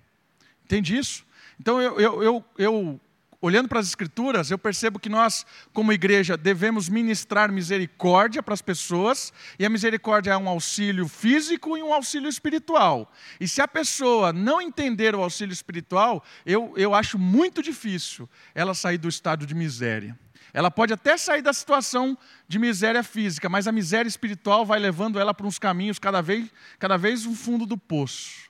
Entende 0.64 0.98
isso? 0.98 1.26
Então, 1.60 1.82
eu, 1.82 2.00
eu, 2.00 2.24
eu, 2.24 2.46
eu 2.58 3.02
olhando 3.42 3.70
para 3.70 3.80
as 3.80 3.88
Escrituras, 3.88 4.50
eu 4.50 4.58
percebo 4.58 5.00
que 5.00 5.10
nós, 5.10 5.46
como 5.74 5.94
igreja, 5.94 6.36
devemos 6.36 6.90
ministrar 6.90 7.52
misericórdia 7.52 8.42
para 8.42 8.54
as 8.54 8.62
pessoas, 8.62 9.32
e 9.60 9.66
a 9.66 9.70
misericórdia 9.70 10.32
é 10.32 10.38
um 10.38 10.50
auxílio 10.50 11.08
físico 11.08 11.78
e 11.78 11.84
um 11.84 11.94
auxílio 11.94 12.30
espiritual. 12.30 13.12
E 13.40 13.48
se 13.48 13.62
a 13.62 13.68
pessoa 13.68 14.34
não 14.34 14.60
entender 14.62 15.16
o 15.16 15.22
auxílio 15.22 15.54
espiritual, 15.54 16.24
eu, 16.46 16.74
eu 16.76 16.94
acho 16.94 17.20
muito 17.20 17.62
difícil 17.62 18.28
ela 18.56 18.74
sair 18.74 18.98
do 18.98 19.08
estado 19.08 19.46
de 19.46 19.54
miséria. 19.54 20.18
Ela 20.54 20.72
pode 20.72 20.94
até 20.94 21.18
sair 21.18 21.42
da 21.42 21.54
situação 21.54 22.18
de 22.48 22.58
miséria 22.58 23.04
física, 23.04 23.48
mas 23.48 23.68
a 23.68 23.72
miséria 23.72 24.10
espiritual 24.10 24.66
vai 24.66 24.80
levando 24.80 25.20
ela 25.20 25.34
para 25.34 25.46
uns 25.46 25.60
caminhos 25.60 26.00
cada 26.00 26.22
vez, 26.22 26.50
cada 26.80 26.98
vez 26.98 27.26
no 27.26 27.36
fundo 27.36 27.66
do 27.66 27.78
poço. 27.78 28.50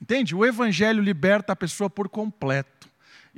Entende? 0.00 0.34
O 0.34 0.44
Evangelho 0.44 1.02
liberta 1.02 1.52
a 1.52 1.56
pessoa 1.56 1.88
por 1.88 2.08
completo. 2.08 2.88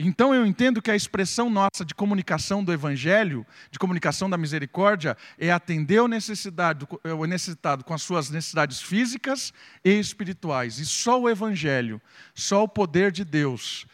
Então 0.01 0.33
eu 0.33 0.47
entendo 0.47 0.81
que 0.81 0.93
a 0.93 0.97
expressão 0.97 1.51
nossa 1.51 1.85
de 1.85 1.93
comunicação 1.93 2.63
do 2.63 2.73
Evangelho, 2.73 3.45
de 3.69 3.81
comunicação 3.81 4.31
da 4.31 4.39
misericórdia, 4.39 5.17
é 5.37 5.51
atender 5.51 5.99
o, 5.99 6.07
necessidade, 6.07 6.87
o 7.03 7.25
necessitado 7.25 7.83
com 7.83 7.93
as 7.93 8.03
suas 8.03 8.31
necessidades 8.31 8.81
físicas 8.81 9.53
e 9.85 9.91
espirituais. 9.99 10.79
E 10.79 10.87
só 10.87 11.21
o 11.21 11.29
Evangelho, 11.29 12.01
só 12.33 12.63
o 12.63 12.69
poder 12.69 13.11
de 13.11 13.25
Deus, 13.25 13.89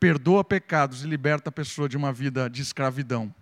perdoa 0.00 0.42
pecados 0.42 1.04
e 1.04 1.06
liberta 1.06 1.48
a 1.48 1.52
pessoa 1.52 1.88
de 1.88 1.96
uma 1.96 2.12
vida 2.12 2.50
de 2.50 2.60
escravidão. 2.60 3.32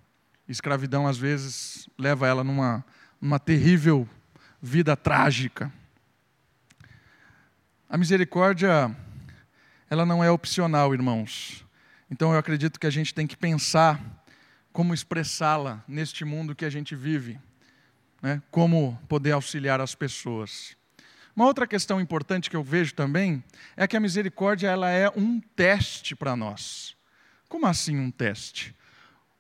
Escravidão, 0.46 1.07
às 1.07 1.16
vezes, 1.16 1.88
leva 1.96 2.27
ela 2.27 2.44
numa, 2.44 2.85
numa 3.18 3.38
terrível 3.38 4.07
vida 4.61 4.94
trágica. 4.94 5.72
A 7.88 7.96
misericórdia, 7.96 8.94
ela 9.88 10.05
não 10.05 10.22
é 10.22 10.31
opcional, 10.31 10.92
irmãos. 10.92 11.66
Então 12.11 12.33
eu 12.33 12.38
acredito 12.38 12.81
que 12.81 12.87
a 12.87 12.90
gente 12.90 13.14
tem 13.14 13.27
que 13.27 13.37
pensar 13.37 14.01
como 14.73 14.94
expressá-la 14.94 15.83
neste 15.87 16.25
mundo 16.25 16.55
que 16.55 16.64
a 16.64 16.71
gente 16.71 16.94
vive, 16.94 17.38
né? 18.23 18.42
como 18.51 18.99
poder 19.09 19.33
auxiliar 19.33 19.81
as 19.81 19.94
pessoas. 19.94 20.77
Uma 21.35 21.47
outra 21.47 21.66
questão 21.66 22.01
importante 22.01 22.51
que 22.51 22.57
eu 22.57 22.64
vejo 22.64 22.94
também 22.94 23.44
é 23.77 23.87
que 23.87 23.97
a 23.97 24.01
misericórdia 24.01 24.68
ela 24.68 24.90
é 24.90 25.09
um 25.14 25.40
teste 25.55 26.16
para 26.16 26.35
nós. 26.35 26.97
Como 27.49 27.66
assim 27.66 27.99
um 27.99 28.11
teste? 28.11 28.75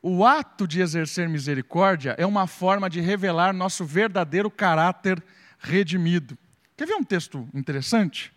O 0.00 0.24
ato 0.24 0.66
de 0.66 0.80
exercer 0.80 1.28
misericórdia 1.28 2.14
é 2.16 2.24
uma 2.24 2.46
forma 2.46 2.88
de 2.88 3.00
revelar 3.00 3.52
nosso 3.52 3.84
verdadeiro 3.84 4.50
caráter 4.50 5.22
redimido. 5.58 6.38
Quer 6.76 6.86
ver 6.86 6.94
um 6.94 7.02
texto 7.02 7.48
interessante? 7.52 8.32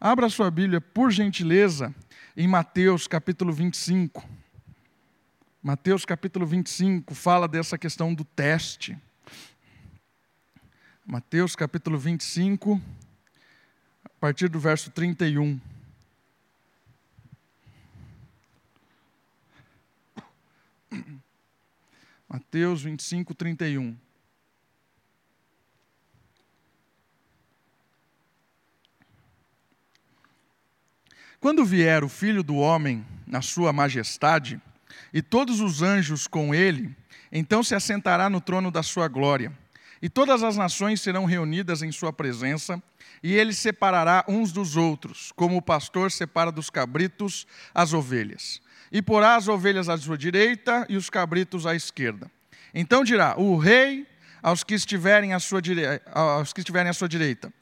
Abra 0.00 0.28
sua 0.28 0.50
Bíblia, 0.50 0.80
por 0.80 1.12
gentileza, 1.12 1.94
em 2.36 2.48
Mateus 2.48 3.06
capítulo 3.06 3.52
25. 3.52 4.28
Mateus 5.62 6.04
capítulo 6.04 6.44
25 6.44 7.14
fala 7.14 7.46
dessa 7.46 7.78
questão 7.78 8.12
do 8.12 8.24
teste. 8.24 8.98
Mateus 11.06 11.54
capítulo 11.54 11.98
25, 11.98 12.80
a 14.04 14.08
partir 14.18 14.48
do 14.48 14.58
verso 14.58 14.90
31. 14.90 15.60
Mateus 22.28 22.82
25, 22.82 23.34
31. 23.34 23.96
Quando 31.44 31.62
vier 31.62 32.02
o 32.02 32.08
filho 32.08 32.42
do 32.42 32.56
homem 32.56 33.04
na 33.26 33.42
sua 33.42 33.70
majestade, 33.70 34.58
e 35.12 35.20
todos 35.20 35.60
os 35.60 35.82
anjos 35.82 36.26
com 36.26 36.54
ele, 36.54 36.96
então 37.30 37.62
se 37.62 37.74
assentará 37.74 38.30
no 38.30 38.40
trono 38.40 38.70
da 38.70 38.82
sua 38.82 39.08
glória. 39.08 39.52
E 40.00 40.08
todas 40.08 40.42
as 40.42 40.56
nações 40.56 41.02
serão 41.02 41.26
reunidas 41.26 41.82
em 41.82 41.92
sua 41.92 42.14
presença, 42.14 42.82
e 43.22 43.34
ele 43.34 43.52
separará 43.52 44.24
uns 44.26 44.52
dos 44.52 44.74
outros, 44.74 45.32
como 45.36 45.58
o 45.58 45.60
pastor 45.60 46.10
separa 46.10 46.50
dos 46.50 46.70
cabritos 46.70 47.46
as 47.74 47.92
ovelhas. 47.92 48.62
E 48.90 49.02
porá 49.02 49.36
as 49.36 49.46
ovelhas 49.46 49.90
à 49.90 49.98
sua 49.98 50.16
direita 50.16 50.86
e 50.88 50.96
os 50.96 51.10
cabritos 51.10 51.66
à 51.66 51.74
esquerda. 51.74 52.30
Então 52.72 53.04
dirá: 53.04 53.34
O 53.36 53.58
rei 53.58 54.06
aos 54.42 54.64
que 54.64 54.72
estiverem 54.72 55.34
à 55.34 55.38
sua, 55.38 55.60
dire... 55.60 56.00
aos 56.10 56.54
que 56.54 56.62
estiverem 56.62 56.88
à 56.88 56.94
sua 56.94 57.06
direita: 57.06 57.52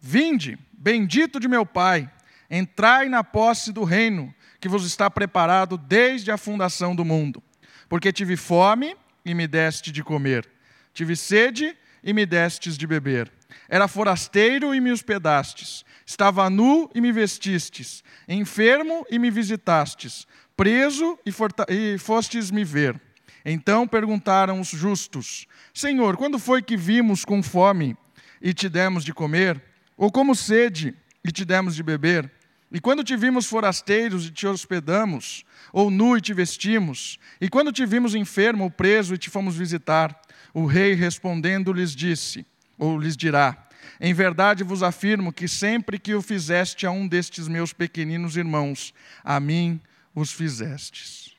Vinde, 0.00 0.58
bendito 0.72 1.38
de 1.38 1.46
meu 1.46 1.64
Pai 1.64 2.10
Entrai 2.50 3.08
na 3.08 3.22
posse 3.22 3.72
do 3.72 3.84
reino 3.84 4.34
que 4.58 4.68
vos 4.68 4.84
está 4.84 5.08
preparado 5.08 5.78
desde 5.78 6.30
a 6.30 6.36
fundação 6.36 6.94
do 6.96 7.04
mundo. 7.04 7.42
Porque 7.88 8.12
tive 8.12 8.36
fome 8.36 8.96
e 9.24 9.34
me 9.34 9.46
deste 9.46 9.92
de 9.92 10.02
comer, 10.02 10.48
tive 10.92 11.14
sede 11.14 11.76
e 12.02 12.12
me 12.12 12.24
destes 12.24 12.76
de 12.76 12.86
beber. 12.86 13.30
Era 13.68 13.88
forasteiro 13.88 14.74
e 14.74 14.80
me 14.80 14.90
hospedastes, 14.92 15.84
estava 16.06 16.48
nu 16.48 16.90
e 16.94 17.00
me 17.00 17.12
vestistes, 17.12 18.02
enfermo 18.28 19.04
e 19.10 19.18
me 19.18 19.30
visitastes, 19.30 20.26
preso 20.56 21.18
e, 21.24 21.32
e 21.68 21.98
fostes 21.98 22.50
me 22.50 22.64
ver. 22.64 23.00
Então 23.44 23.86
perguntaram 23.86 24.60
os 24.60 24.68
justos: 24.68 25.46
Senhor, 25.72 26.16
quando 26.16 26.38
foi 26.38 26.62
que 26.62 26.76
vimos 26.76 27.24
com 27.24 27.42
fome 27.42 27.96
e 28.40 28.52
te 28.52 28.68
demos 28.68 29.04
de 29.04 29.12
comer? 29.12 29.62
Ou 29.96 30.10
como 30.10 30.34
sede 30.34 30.94
e 31.24 31.30
te 31.30 31.44
demos 31.44 31.74
de 31.74 31.82
beber? 31.82 32.30
E 32.72 32.80
quando 32.80 33.02
te 33.02 33.16
vimos 33.16 33.46
forasteiros 33.46 34.26
e 34.26 34.30
te 34.30 34.46
hospedamos? 34.46 35.44
Ou 35.72 35.90
nu 35.90 36.16
e 36.16 36.20
te 36.20 36.32
vestimos? 36.32 37.18
E 37.40 37.48
quando 37.48 37.72
te 37.72 37.84
vimos 37.84 38.14
enfermo 38.14 38.64
ou 38.64 38.70
preso 38.70 39.14
e 39.14 39.18
te 39.18 39.28
fomos 39.28 39.56
visitar? 39.56 40.20
O 40.54 40.66
rei 40.66 40.94
respondendo 40.94 41.72
lhes 41.72 41.94
disse, 41.94 42.46
ou 42.78 42.98
lhes 42.98 43.16
dirá: 43.16 43.68
Em 44.00 44.14
verdade 44.14 44.62
vos 44.62 44.82
afirmo 44.82 45.32
que 45.32 45.48
sempre 45.48 45.98
que 45.98 46.14
o 46.14 46.22
fizeste 46.22 46.86
a 46.86 46.90
um 46.90 47.08
destes 47.08 47.48
meus 47.48 47.72
pequeninos 47.72 48.36
irmãos, 48.36 48.94
a 49.24 49.40
mim 49.40 49.80
os 50.14 50.32
fizestes. 50.32 51.34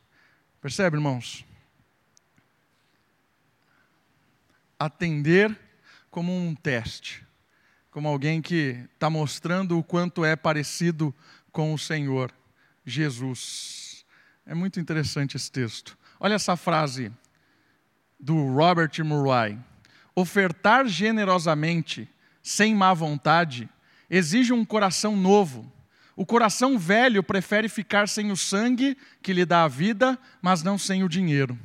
Percebe, 0.62 0.98
irmãos? 0.98 1.46
Atender 4.78 5.58
como 6.10 6.36
um 6.36 6.54
teste, 6.54 7.24
como 7.92 8.08
alguém 8.08 8.42
que 8.42 8.80
está 8.94 9.10
mostrando 9.10 9.78
o 9.78 9.84
quanto 9.84 10.24
é 10.24 10.36
parecido 10.36 11.14
com 11.52 11.74
o 11.74 11.78
Senhor 11.78 12.34
Jesus. 12.86 14.06
É 14.46 14.56
muito 14.56 14.80
interessante 14.80 15.36
esse 15.36 15.52
texto. 15.52 15.98
Olha 16.20 16.36
essa 16.36 16.56
frase 16.56 17.12
do 18.18 18.54
Robert 18.54 18.92
Murray. 19.04 19.60
Ofertar 20.16 20.88
generosamente, 20.88 22.10
sem 22.42 22.74
má 22.74 22.94
vontade, 22.94 23.70
exige 24.10 24.54
um 24.54 24.64
coração 24.64 25.16
novo. 25.16 25.72
O 26.16 26.26
coração 26.26 26.80
velho 26.80 27.22
prefere 27.22 27.68
ficar 27.68 28.08
sem 28.08 28.32
o 28.32 28.38
sangue 28.38 28.98
que 29.22 29.34
lhe 29.34 29.46
dá 29.46 29.64
a 29.64 29.68
vida, 29.68 30.18
mas 30.42 30.64
não 30.64 30.78
sem 30.78 31.04
o 31.04 31.10
dinheiro. 31.10 31.60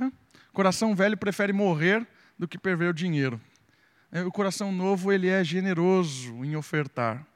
O 0.00 0.52
coração 0.52 0.94
velho 0.94 1.16
prefere 1.16 1.52
morrer 1.52 2.06
do 2.38 2.48
que 2.48 2.58
perder 2.58 2.90
o 2.90 2.94
dinheiro. 2.94 3.40
É, 4.10 4.22
o 4.22 4.32
coração 4.32 4.72
novo 4.72 5.12
ele 5.12 5.28
é 5.28 5.44
generoso 5.44 6.42
em 6.42 6.56
ofertar. 6.56 7.26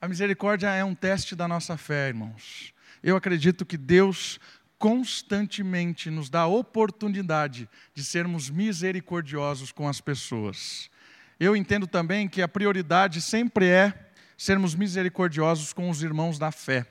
A 0.00 0.08
misericórdia 0.08 0.68
é 0.68 0.84
um 0.84 0.96
teste 0.96 1.36
da 1.36 1.46
nossa 1.46 1.76
fé, 1.76 2.08
irmãos. 2.08 2.74
Eu 3.04 3.16
acredito 3.16 3.64
que 3.64 3.76
Deus 3.76 4.40
constantemente 4.78 6.10
nos 6.10 6.28
dá 6.28 6.40
a 6.40 6.46
oportunidade 6.48 7.68
de 7.94 8.02
sermos 8.02 8.50
misericordiosos 8.50 9.70
com 9.70 9.88
as 9.88 10.00
pessoas. 10.00 10.90
Eu 11.38 11.54
entendo 11.54 11.86
também 11.86 12.28
que 12.28 12.42
a 12.42 12.48
prioridade 12.48 13.22
sempre 13.22 13.66
é 13.68 14.10
sermos 14.36 14.74
misericordiosos 14.74 15.72
com 15.72 15.88
os 15.88 16.02
irmãos 16.02 16.36
da 16.36 16.50
fé. 16.50 16.84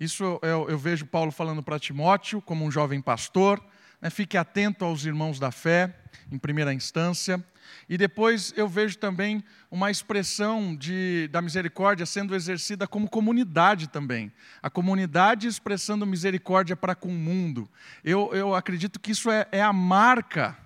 Isso 0.00 0.40
eu, 0.42 0.68
eu 0.68 0.76
vejo 0.76 1.06
Paulo 1.06 1.30
falando 1.30 1.62
para 1.62 1.78
Timóteo, 1.78 2.42
como 2.42 2.64
um 2.64 2.70
jovem 2.70 3.00
pastor, 3.00 3.64
fique 4.10 4.36
atento 4.36 4.84
aos 4.84 5.04
irmãos 5.04 5.38
da 5.38 5.50
fé, 5.50 5.94
em 6.30 6.38
primeira 6.38 6.72
instância. 6.72 7.42
E 7.88 7.96
depois 7.96 8.52
eu 8.56 8.68
vejo 8.68 8.98
também 8.98 9.42
uma 9.70 9.90
expressão 9.90 10.74
de, 10.74 11.28
da 11.28 11.42
misericórdia 11.42 12.06
sendo 12.06 12.34
exercida 12.34 12.86
como 12.86 13.08
comunidade 13.08 13.88
também. 13.88 14.32
A 14.62 14.70
comunidade 14.70 15.46
expressando 15.46 16.06
misericórdia 16.06 16.76
para 16.76 16.94
com 16.94 17.08
o 17.08 17.12
mundo. 17.12 17.68
Eu, 18.02 18.30
eu 18.32 18.54
acredito 18.54 19.00
que 19.00 19.12
isso 19.12 19.30
é, 19.30 19.46
é 19.52 19.62
a 19.62 19.72
marca, 19.72 20.56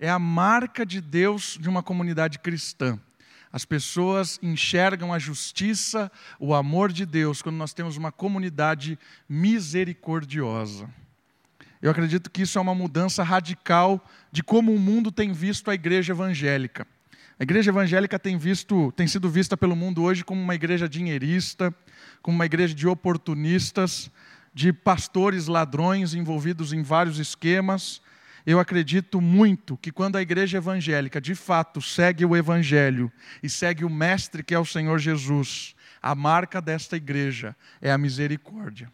é 0.00 0.08
a 0.08 0.18
marca 0.18 0.84
de 0.84 1.00
Deus 1.00 1.58
de 1.60 1.68
uma 1.68 1.82
comunidade 1.82 2.38
cristã. 2.38 2.98
As 3.52 3.64
pessoas 3.64 4.38
enxergam 4.42 5.12
a 5.12 5.18
justiça, 5.18 6.10
o 6.40 6.52
amor 6.54 6.90
de 6.90 7.06
Deus, 7.06 7.40
quando 7.40 7.54
nós 7.54 7.72
temos 7.72 7.96
uma 7.96 8.10
comunidade 8.10 8.98
misericordiosa. 9.28 10.90
Eu 11.84 11.90
acredito 11.90 12.30
que 12.30 12.40
isso 12.40 12.56
é 12.56 12.62
uma 12.62 12.74
mudança 12.74 13.22
radical 13.22 14.02
de 14.32 14.42
como 14.42 14.74
o 14.74 14.78
mundo 14.78 15.12
tem 15.12 15.34
visto 15.34 15.70
a 15.70 15.74
igreja 15.74 16.14
evangélica. 16.14 16.86
A 17.38 17.42
igreja 17.42 17.70
evangélica 17.70 18.18
tem, 18.18 18.38
visto, 18.38 18.90
tem 18.92 19.06
sido 19.06 19.28
vista 19.28 19.54
pelo 19.54 19.76
mundo 19.76 20.02
hoje 20.02 20.24
como 20.24 20.40
uma 20.40 20.54
igreja 20.54 20.88
dinheirista, 20.88 21.74
como 22.22 22.36
uma 22.36 22.46
igreja 22.46 22.74
de 22.74 22.88
oportunistas, 22.88 24.10
de 24.54 24.72
pastores 24.72 25.46
ladrões 25.46 26.14
envolvidos 26.14 26.72
em 26.72 26.82
vários 26.82 27.18
esquemas. 27.18 28.00
Eu 28.46 28.58
acredito 28.58 29.20
muito 29.20 29.76
que 29.76 29.92
quando 29.92 30.16
a 30.16 30.22
igreja 30.22 30.56
evangélica 30.56 31.20
de 31.20 31.34
fato 31.34 31.82
segue 31.82 32.24
o 32.24 32.34
evangelho 32.34 33.12
e 33.42 33.50
segue 33.50 33.84
o 33.84 33.90
mestre 33.90 34.42
que 34.42 34.54
é 34.54 34.58
o 34.58 34.64
Senhor 34.64 34.98
Jesus, 34.98 35.74
a 36.00 36.14
marca 36.14 36.62
desta 36.62 36.96
igreja 36.96 37.54
é 37.82 37.92
a 37.92 37.98
misericórdia. 37.98 38.90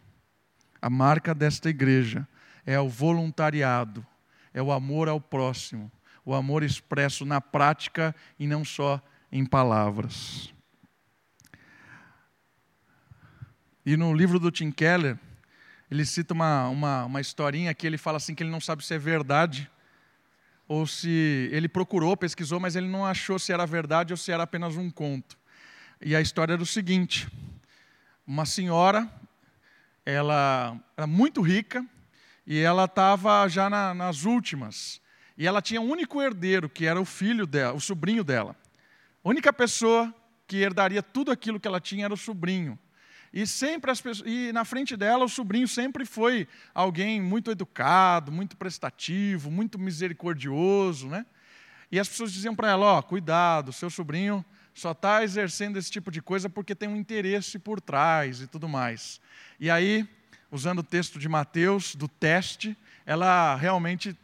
A 0.81 0.89
marca 0.89 1.33
desta 1.33 1.69
igreja 1.69 2.27
é 2.65 2.79
o 2.79 2.89
voluntariado, 2.89 4.05
é 4.53 4.61
o 4.61 4.71
amor 4.71 5.09
ao 5.09 5.19
próximo, 5.19 5.91
o 6.25 6.33
amor 6.33 6.63
expresso 6.63 7.25
na 7.25 7.41
prática 7.41 8.15
e 8.39 8.47
não 8.47 8.63
só 8.63 9.01
em 9.31 9.45
palavras. 9.45 10.53
E 13.85 13.97
no 13.97 14.13
livro 14.13 14.39
do 14.39 14.51
Tim 14.51 14.71
Keller, 14.71 15.17
ele 15.89 16.05
cita 16.05 16.33
uma, 16.33 16.69
uma, 16.69 17.05
uma 17.05 17.21
historinha 17.21 17.73
que 17.73 17.87
ele 17.87 17.97
fala 17.97 18.17
assim 18.17 18.35
que 18.35 18.43
ele 18.43 18.51
não 18.51 18.61
sabe 18.61 18.85
se 18.85 18.93
é 18.93 18.99
verdade 18.99 19.69
ou 20.67 20.87
se 20.87 21.49
ele 21.51 21.67
procurou, 21.67 22.15
pesquisou, 22.15 22.59
mas 22.59 22.77
ele 22.77 22.87
não 22.87 23.05
achou 23.05 23.37
se 23.37 23.51
era 23.51 23.65
verdade 23.65 24.13
ou 24.13 24.17
se 24.17 24.31
era 24.31 24.43
apenas 24.43 24.77
um 24.77 24.89
conto. 24.89 25.37
E 25.99 26.15
a 26.15 26.21
história 26.21 26.53
era 26.53 26.61
o 26.61 26.65
seguinte: 26.65 27.27
uma 28.25 28.45
senhora, 28.45 29.11
ela 30.05 30.79
era 30.95 31.05
muito 31.05 31.41
rica, 31.41 31.85
e 32.51 32.59
ela 32.59 32.83
estava 32.83 33.47
já 33.47 33.69
na, 33.69 33.93
nas 33.93 34.25
últimas. 34.25 35.01
E 35.37 35.47
ela 35.47 35.61
tinha 35.61 35.79
um 35.79 35.89
único 35.89 36.21
herdeiro, 36.21 36.67
que 36.67 36.85
era 36.85 36.99
o 36.99 37.05
filho 37.05 37.47
dela, 37.47 37.73
o 37.73 37.79
sobrinho 37.79 38.25
dela. 38.25 38.57
A 39.23 39.29
única 39.29 39.53
pessoa 39.53 40.13
que 40.45 40.57
herdaria 40.57 41.01
tudo 41.01 41.31
aquilo 41.31 41.61
que 41.61 41.65
ela 41.65 41.79
tinha 41.79 42.03
era 42.03 42.13
o 42.13 42.17
sobrinho. 42.17 42.77
E 43.31 43.47
sempre 43.47 43.89
as 43.89 44.01
pessoas, 44.01 44.29
e 44.29 44.51
na 44.51 44.65
frente 44.65 44.97
dela 44.97 45.23
o 45.23 45.29
sobrinho 45.29 45.65
sempre 45.65 46.03
foi 46.03 46.45
alguém 46.75 47.21
muito 47.21 47.49
educado, 47.49 48.33
muito 48.33 48.57
prestativo, 48.57 49.49
muito 49.49 49.79
misericordioso, 49.79 51.07
né? 51.07 51.25
E 51.89 51.97
as 51.97 52.09
pessoas 52.09 52.33
diziam 52.33 52.53
para 52.53 52.71
ela, 52.71 52.85
ó, 52.85 52.99
oh, 52.99 53.03
cuidado, 53.03 53.71
seu 53.71 53.89
sobrinho 53.89 54.43
só 54.73 54.91
está 54.91 55.23
exercendo 55.23 55.77
esse 55.77 55.89
tipo 55.89 56.11
de 56.11 56.21
coisa 56.21 56.49
porque 56.49 56.75
tem 56.75 56.89
um 56.89 56.97
interesse 56.97 57.57
por 57.57 57.79
trás 57.79 58.41
e 58.41 58.47
tudo 58.47 58.67
mais. 58.67 59.21
E 59.57 59.69
aí 59.69 60.05
usando 60.51 60.79
o 60.79 60.83
texto 60.83 61.17
de 61.17 61.29
Mateus, 61.29 61.95
do 61.95 62.07
teste, 62.07 62.77
ela 63.05 63.55
realmente 63.55 64.15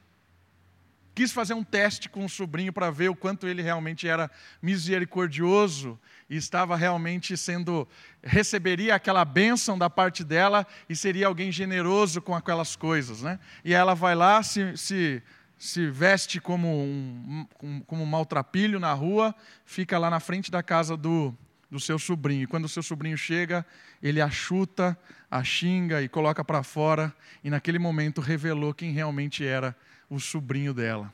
quis 1.15 1.31
fazer 1.31 1.55
um 1.55 1.63
teste 1.63 2.09
com 2.09 2.25
o 2.25 2.29
sobrinho 2.29 2.71
para 2.71 2.91
ver 2.91 3.09
o 3.09 3.15
quanto 3.15 3.47
ele 3.47 3.63
realmente 3.63 4.07
era 4.07 4.29
misericordioso 4.61 5.97
e 6.29 6.35
estava 6.35 6.75
realmente 6.75 7.35
sendo 7.35 7.87
receberia 8.21 8.93
aquela 8.93 9.25
bênção 9.25 9.77
da 9.79 9.89
parte 9.89 10.23
dela 10.23 10.67
e 10.87 10.95
seria 10.95 11.25
alguém 11.25 11.51
generoso 11.51 12.21
com 12.21 12.35
aquelas 12.35 12.75
coisas, 12.75 13.23
né? 13.23 13.39
E 13.65 13.73
ela 13.73 13.95
vai 13.95 14.13
lá 14.13 14.43
se, 14.43 14.77
se 14.77 15.23
se 15.57 15.89
veste 15.89 16.39
como 16.39 16.67
um, 16.67 17.47
como 17.87 18.03
um 18.03 18.05
maltrapilho 18.05 18.79
na 18.79 18.93
rua, 18.93 19.33
fica 19.65 19.97
lá 19.97 20.09
na 20.09 20.19
frente 20.19 20.51
da 20.51 20.61
casa 20.61 20.95
do, 20.95 21.35
do 21.69 21.80
seu 21.80 21.99
sobrinho. 21.99 22.43
E 22.43 22.47
quando 22.47 22.65
o 22.65 22.69
seu 22.69 22.82
sobrinho 22.82 23.17
chega, 23.17 23.65
ele 24.01 24.21
a 24.21 24.30
chuta, 24.30 24.97
a 25.30 25.43
xinga 25.43 26.01
e 26.01 26.08
coloca 26.08 26.43
para 26.43 26.63
fora, 26.63 27.13
e 27.43 27.49
naquele 27.49 27.80
momento 27.80 28.21
revelou 28.21 28.73
quem 28.73 28.91
realmente 28.91 29.45
era 29.45 29.75
o 30.10 30.19
sobrinho 30.19 30.73
dela. 30.73 31.12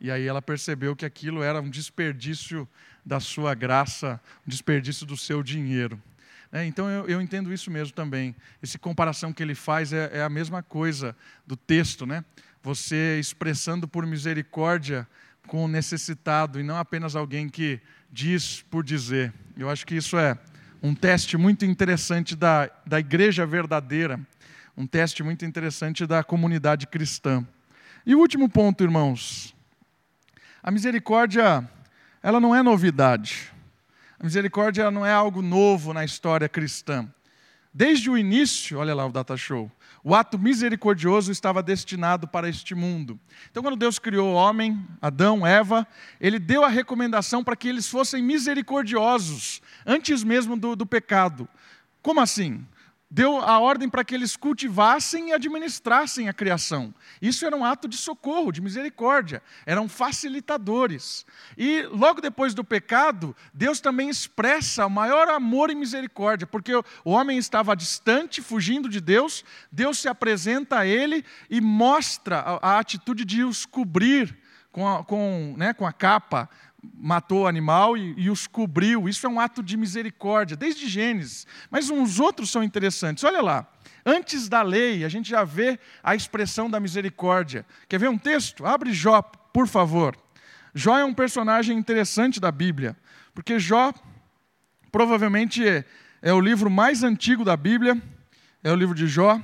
E 0.00 0.10
aí 0.10 0.26
ela 0.26 0.42
percebeu 0.42 0.96
que 0.96 1.06
aquilo 1.06 1.42
era 1.42 1.60
um 1.60 1.70
desperdício 1.70 2.68
da 3.06 3.20
sua 3.20 3.54
graça, 3.54 4.20
um 4.44 4.50
desperdício 4.50 5.06
do 5.06 5.16
seu 5.16 5.42
dinheiro. 5.42 6.00
É, 6.50 6.64
então 6.66 6.90
eu, 6.90 7.08
eu, 7.08 7.20
entendo 7.20 7.52
isso 7.52 7.70
mesmo 7.70 7.94
também. 7.94 8.34
Essa 8.62 8.78
comparação 8.78 9.32
que 9.32 9.42
ele 9.42 9.54
faz 9.54 9.92
é, 9.92 10.18
é 10.18 10.22
a 10.22 10.28
mesma 10.28 10.62
coisa 10.62 11.16
do 11.46 11.56
texto, 11.56 12.04
né? 12.04 12.24
Você 12.62 13.18
expressando 13.18 13.88
por 13.88 14.04
misericórdia 14.04 15.08
com 15.46 15.64
o 15.64 15.68
necessitado 15.68 16.60
e 16.60 16.62
não 16.62 16.76
apenas 16.76 17.16
alguém 17.16 17.48
que 17.48 17.80
diz 18.12 18.62
por 18.70 18.84
dizer. 18.84 19.32
Eu 19.56 19.70
acho 19.70 19.86
que 19.86 19.96
isso 19.96 20.18
é 20.18 20.38
um 20.82 20.94
teste 20.94 21.36
muito 21.38 21.64
interessante 21.64 22.36
da, 22.36 22.70
da 22.86 23.00
igreja 23.00 23.46
verdadeira, 23.46 24.20
um 24.76 24.86
teste 24.86 25.22
muito 25.22 25.44
interessante 25.44 26.06
da 26.06 26.22
comunidade 26.22 26.86
cristã. 26.86 27.46
E 28.04 28.14
o 28.14 28.18
último 28.18 28.48
ponto, 28.48 28.84
irmãos. 28.84 29.54
A 30.62 30.70
misericórdia, 30.70 31.68
ela 32.22 32.38
não 32.38 32.54
é 32.54 32.62
novidade. 32.62 33.50
A 34.18 34.24
misericórdia 34.24 34.90
não 34.90 35.06
é 35.06 35.12
algo 35.12 35.40
novo 35.40 35.92
na 35.92 36.04
história 36.04 36.48
cristã. 36.48 37.08
Desde 37.72 38.10
o 38.10 38.18
início, 38.18 38.78
olha 38.78 38.94
lá 38.94 39.06
o 39.06 39.12
data 39.12 39.36
show, 39.36 39.70
o 40.04 40.14
ato 40.14 40.38
misericordioso 40.38 41.30
estava 41.30 41.62
destinado 41.62 42.26
para 42.26 42.48
este 42.48 42.74
mundo. 42.74 43.20
Então, 43.50 43.62
quando 43.62 43.76
Deus 43.76 43.98
criou 43.98 44.32
o 44.32 44.34
homem, 44.34 44.84
Adão, 45.00 45.46
Eva, 45.46 45.86
ele 46.20 46.38
deu 46.38 46.64
a 46.64 46.68
recomendação 46.68 47.44
para 47.44 47.54
que 47.54 47.68
eles 47.68 47.88
fossem 47.88 48.22
misericordiosos, 48.22 49.62
antes 49.86 50.24
mesmo 50.24 50.56
do, 50.56 50.74
do 50.74 50.84
pecado. 50.84 51.48
Como 52.02 52.20
assim? 52.20 52.66
Deu 53.12 53.36
a 53.36 53.58
ordem 53.58 53.90
para 53.90 54.02
que 54.02 54.14
eles 54.14 54.38
cultivassem 54.38 55.28
e 55.28 55.32
administrassem 55.34 56.30
a 56.30 56.32
criação. 56.32 56.94
Isso 57.20 57.44
era 57.44 57.54
um 57.54 57.62
ato 57.62 57.86
de 57.86 57.98
socorro, 57.98 58.50
de 58.50 58.62
misericórdia, 58.62 59.42
eram 59.66 59.86
facilitadores. 59.86 61.26
E 61.58 61.82
logo 61.82 62.22
depois 62.22 62.54
do 62.54 62.64
pecado, 62.64 63.36
Deus 63.52 63.80
também 63.80 64.08
expressa 64.08 64.86
o 64.86 64.90
maior 64.90 65.28
amor 65.28 65.68
e 65.68 65.74
misericórdia, 65.74 66.46
porque 66.46 66.74
o 66.74 66.84
homem 67.04 67.36
estava 67.36 67.76
distante, 67.76 68.40
fugindo 68.40 68.88
de 68.88 68.98
Deus, 68.98 69.44
Deus 69.70 69.98
se 69.98 70.08
apresenta 70.08 70.78
a 70.78 70.86
ele 70.86 71.22
e 71.50 71.60
mostra 71.60 72.38
a, 72.38 72.76
a 72.76 72.78
atitude 72.78 73.26
de 73.26 73.44
os 73.44 73.66
cobrir 73.66 74.34
com 74.72 74.88
a, 74.88 75.04
com, 75.04 75.54
né, 75.58 75.74
com 75.74 75.86
a 75.86 75.92
capa, 75.92 76.48
matou 76.82 77.42
o 77.42 77.46
animal 77.46 77.96
e, 77.96 78.14
e, 78.16 78.30
os 78.30 78.46
cobriu. 78.46 79.08
Isso 79.08 79.26
é 79.26 79.28
um 79.28 79.38
ato 79.38 79.62
de 79.62 79.76
misericórdia, 79.76 80.56
desde 80.56 80.88
Gênesis. 80.88 81.46
Mas 81.70 81.90
uns 81.90 82.18
outros 82.18 82.50
são 82.50 82.62
interessantes. 82.62 83.24
Olha 83.24 83.40
lá. 83.40 83.66
Antes 84.04 84.48
da 84.48 84.62
lei, 84.62 85.04
a 85.04 85.08
gente 85.08 85.30
já 85.30 85.44
vê 85.44 85.78
a 86.02 86.14
expressão 86.14 86.68
da 86.68 86.80
misericórdia. 86.80 87.64
Quer 87.88 88.00
ver 88.00 88.08
um 88.08 88.18
texto? 88.18 88.66
Abre 88.66 88.92
Jó, 88.92 89.22
por 89.22 89.68
favor. 89.68 90.16
Jó 90.74 90.98
é 90.98 91.04
um 91.04 91.14
personagem 91.14 91.78
interessante 91.78 92.40
da 92.40 92.50
Bíblia, 92.50 92.96
porque 93.32 93.60
Jó 93.60 93.92
provavelmente 94.90 95.66
é, 95.66 95.84
é 96.20 96.32
o 96.32 96.40
livro 96.40 96.70
mais 96.70 97.02
antigo 97.02 97.44
da 97.44 97.56
Bíblia, 97.56 98.00
é 98.64 98.72
o 98.72 98.74
livro 98.74 98.94
de 98.94 99.06
Jó, 99.06 99.40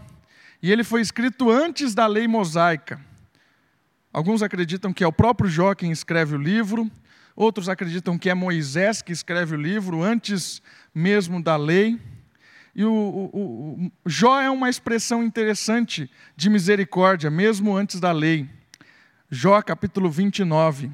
e 0.63 0.73
ele 0.73 0.83
foi 0.83 1.01
escrito 1.01 1.51
antes 1.51 1.95
da 1.95 2.07
lei 2.07 2.27
mosaica. 2.27 3.01
Alguns 4.13 4.43
acreditam 4.43 4.93
que 4.93 5.05
é 5.05 5.07
o 5.07 5.13
próprio 5.13 5.49
Jó 5.49 5.75
quem 5.75 5.93
escreve 5.93 6.35
o 6.35 6.39
livro, 6.39 6.91
Outros 7.41 7.69
acreditam 7.69 8.19
que 8.19 8.29
é 8.29 8.35
Moisés 8.35 9.01
que 9.01 9.13
escreve 9.13 9.55
o 9.55 9.61
livro 9.61 10.03
antes 10.03 10.61
mesmo 10.93 11.41
da 11.41 11.55
lei. 11.55 11.97
E 12.75 12.85
o, 12.85 12.93
o, 12.93 13.85
o, 13.87 13.93
Jó 14.05 14.41
é 14.41 14.51
uma 14.51 14.69
expressão 14.69 15.23
interessante 15.23 16.11
de 16.35 16.51
misericórdia, 16.51 17.31
mesmo 17.31 17.77
antes 17.77 18.01
da 18.01 18.11
lei. 18.11 18.51
Jó 19.31 19.63
capítulo 19.63 20.11
29, 20.11 20.91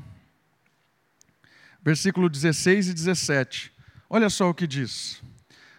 versículo 1.83 2.29
16 2.29 2.89
e 2.89 2.93
17. 2.93 3.73
Olha 4.11 4.29
só 4.29 4.51
o 4.51 4.55
que 4.55 4.67
diz: 4.67 5.23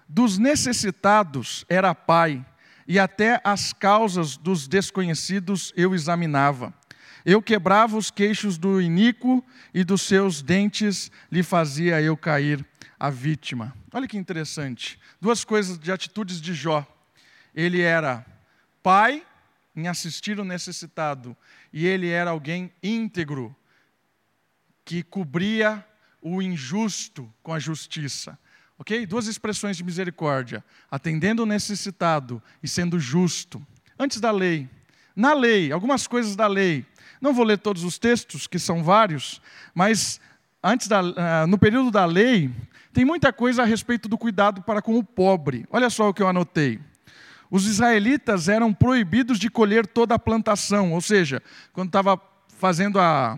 Dos 0.10 0.40
necessitados 0.40 1.64
era 1.70 1.94
pai, 1.94 2.44
e 2.88 2.98
até 2.98 3.40
as 3.44 3.72
causas 3.72 4.36
dos 4.36 4.68
desconhecidos 4.68 5.72
eu 5.78 5.94
examinava. 5.94 6.74
Eu 7.26 7.42
quebrava 7.42 7.98
os 7.98 8.12
queixos 8.12 8.56
do 8.56 8.80
iníquo 8.80 9.44
e 9.74 9.84
dos 9.84 10.04
seus 10.04 10.44
dentes 10.44 11.12
lhe 11.32 11.42
fazia 11.42 12.00
eu 12.00 12.16
cair 12.16 12.64
a 13.00 13.10
vítima. 13.10 13.76
Olha 13.92 14.08
que 14.08 14.16
interessante. 14.16 15.00
Duas 15.20 15.44
coisas 15.44 15.80
de 15.80 15.92
atitudes 15.92 16.40
de 16.40 16.54
Jó. 16.54 16.86
Ele 17.54 17.82
era 17.82 18.24
pai 18.84 19.26
em 19.76 19.88
assistir 19.88 20.40
o 20.40 20.46
necessitado 20.46 21.36
e 21.74 21.88
ele 21.88 22.10
era 22.10 22.30
alguém 22.30 22.72
íntegro 22.84 23.56
que 24.86 25.02
cobria 25.02 25.84
o 26.22 26.44
injusto 26.44 27.34
com 27.42 27.54
a 27.54 27.60
justiça. 27.60 28.38
Ok? 28.78 29.06
Duas 29.08 29.26
expressões 29.26 29.78
de 29.78 29.84
misericórdia: 29.84 30.64
atendendo 30.92 31.42
o 31.42 31.46
necessitado 31.46 32.42
e 32.62 32.68
sendo 32.68 33.00
justo. 33.00 33.66
Antes 33.98 34.20
da 34.20 34.30
lei. 34.30 34.70
Na 35.16 35.34
lei, 35.34 35.72
algumas 35.72 36.08
coisas 36.08 36.36
da 36.36 36.48
lei. 36.48 36.86
Não 37.22 37.34
vou 37.34 37.46
ler 37.46 37.58
todos 37.58 37.84
os 37.84 37.98
textos, 37.98 38.48
que 38.48 38.60
são 38.60 38.84
vários, 38.84 39.42
mas 39.74 40.20
antes 40.64 40.88
da, 40.88 41.02
uh, 41.02 41.48
no 41.48 41.58
período 41.58 41.90
da 41.90 42.06
lei, 42.06 42.52
tem 42.92 43.06
muita 43.06 43.32
coisa 43.32 43.62
a 43.62 43.66
respeito 43.66 44.10
do 44.10 44.18
cuidado 44.18 44.62
para 44.62 44.82
com 44.82 44.98
o 44.98 45.04
pobre. 45.04 45.66
Olha 45.70 45.90
só 45.90 46.10
o 46.10 46.14
que 46.14 46.22
eu 46.22 46.28
anotei. 46.28 46.80
Os 47.50 47.66
israelitas 47.68 48.50
eram 48.50 48.74
proibidos 48.74 49.40
de 49.40 49.50
colher 49.50 49.86
toda 49.88 50.16
a 50.16 50.20
plantação, 50.20 50.94
ou 50.94 51.02
seja, 51.02 51.42
quando 51.72 51.88
estava 51.88 52.20
fazendo 52.58 53.00
a, 53.00 53.38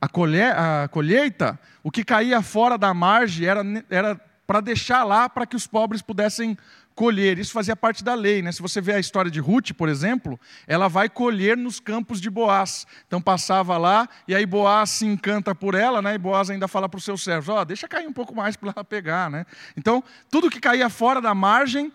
a, 0.00 0.08
colhe, 0.08 0.42
a 0.42 0.88
colheita, 0.90 1.58
o 1.82 1.90
que 1.90 2.04
caía 2.04 2.40
fora 2.42 2.78
da 2.78 2.94
margem 2.94 3.46
era, 3.46 3.62
era 3.90 4.20
para 4.46 4.60
deixar 4.60 5.04
lá 5.04 5.28
para 5.28 5.46
que 5.46 5.56
os 5.56 5.66
pobres 5.66 6.02
pudessem 6.02 6.56
colher. 6.94 7.38
Isso 7.38 7.52
fazia 7.52 7.74
parte 7.74 8.04
da 8.04 8.14
lei. 8.14 8.40
Né? 8.42 8.52
Se 8.52 8.62
você 8.62 8.80
vê 8.80 8.92
a 8.92 8.98
história 8.98 9.30
de 9.30 9.40
Ruth, 9.40 9.72
por 9.72 9.88
exemplo, 9.88 10.38
ela 10.66 10.88
vai 10.88 11.08
colher 11.08 11.56
nos 11.56 11.80
campos 11.80 12.20
de 12.20 12.30
Boaz. 12.30 12.86
Então 13.06 13.20
passava 13.20 13.76
lá, 13.76 14.08
e 14.26 14.34
aí 14.34 14.46
Boaz 14.46 14.90
se 14.90 15.06
encanta 15.06 15.54
por 15.54 15.74
ela, 15.74 16.00
né? 16.00 16.14
e 16.14 16.18
Boaz 16.18 16.50
ainda 16.50 16.68
fala 16.68 16.88
para 16.88 16.98
os 16.98 17.04
seus 17.04 17.22
servos: 17.22 17.48
oh, 17.48 17.64
deixa 17.64 17.88
cair 17.88 18.06
um 18.06 18.12
pouco 18.12 18.34
mais 18.34 18.56
para 18.56 18.72
ela 18.74 18.84
pegar. 18.84 19.30
Né? 19.30 19.44
Então, 19.76 20.02
tudo 20.30 20.50
que 20.50 20.60
caía 20.60 20.88
fora 20.88 21.20
da 21.20 21.34
margem, 21.34 21.92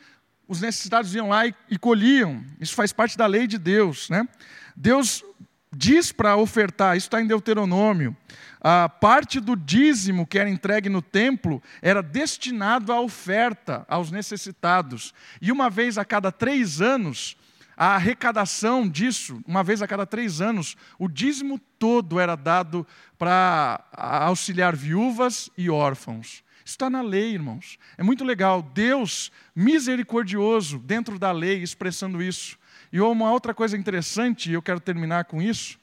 os 0.47 0.61
necessitados 0.61 1.13
iam 1.15 1.29
lá 1.29 1.47
e, 1.47 1.53
e 1.69 1.77
colhiam. 1.77 2.43
Isso 2.59 2.75
faz 2.75 2.91
parte 2.91 3.17
da 3.17 3.25
lei 3.25 3.47
de 3.47 3.57
Deus. 3.57 4.09
Né? 4.09 4.27
Deus 4.75 5.23
diz 5.71 6.11
para 6.11 6.35
ofertar, 6.35 6.97
isso 6.97 7.07
está 7.07 7.21
em 7.21 7.27
Deuteronômio 7.27 8.15
a 8.61 8.89
parte 8.89 9.39
do 9.39 9.55
dízimo 9.55 10.27
que 10.27 10.37
era 10.37 10.49
entregue 10.49 10.89
no 10.89 11.01
templo 11.01 11.63
era 11.81 12.03
destinado 12.03 12.91
à 12.91 12.99
oferta 12.99 13.85
aos 13.87 14.11
necessitados. 14.11 15.13
E 15.41 15.51
uma 15.51 15.69
vez 15.69 15.97
a 15.97 16.03
cada 16.03 16.31
três 16.31 16.81
anos, 16.81 17.37
a 17.77 17.95
arrecadação 17.95 18.87
disso, 18.87 19.41
uma 19.47 19.63
vez 19.63 19.81
a 19.81 19.87
cada 19.87 20.05
três 20.05 20.41
anos, 20.41 20.75
o 20.97 21.07
dízimo 21.07 21.59
todo 21.77 22.19
era 22.19 22.35
dado 22.35 22.85
para 23.17 23.81
auxiliar 23.93 24.75
viúvas 24.75 25.49
e 25.57 25.69
órfãos. 25.69 26.43
Isso 26.65 26.75
está 26.75 26.89
na 26.89 27.01
lei, 27.01 27.33
irmãos. 27.33 27.79
É 27.97 28.03
muito 28.03 28.23
legal. 28.23 28.61
Deus 28.61 29.31
misericordioso 29.55 30.77
dentro 30.77 31.17
da 31.17 31.31
lei 31.31 31.63
expressando 31.63 32.21
isso. 32.21 32.58
E 32.91 32.99
uma 32.99 33.31
outra 33.31 33.53
coisa 33.53 33.77
interessante, 33.77 34.49
e 34.49 34.53
eu 34.53 34.61
quero 34.61 34.79
terminar 34.79 35.25
com 35.25 35.41
isso, 35.41 35.77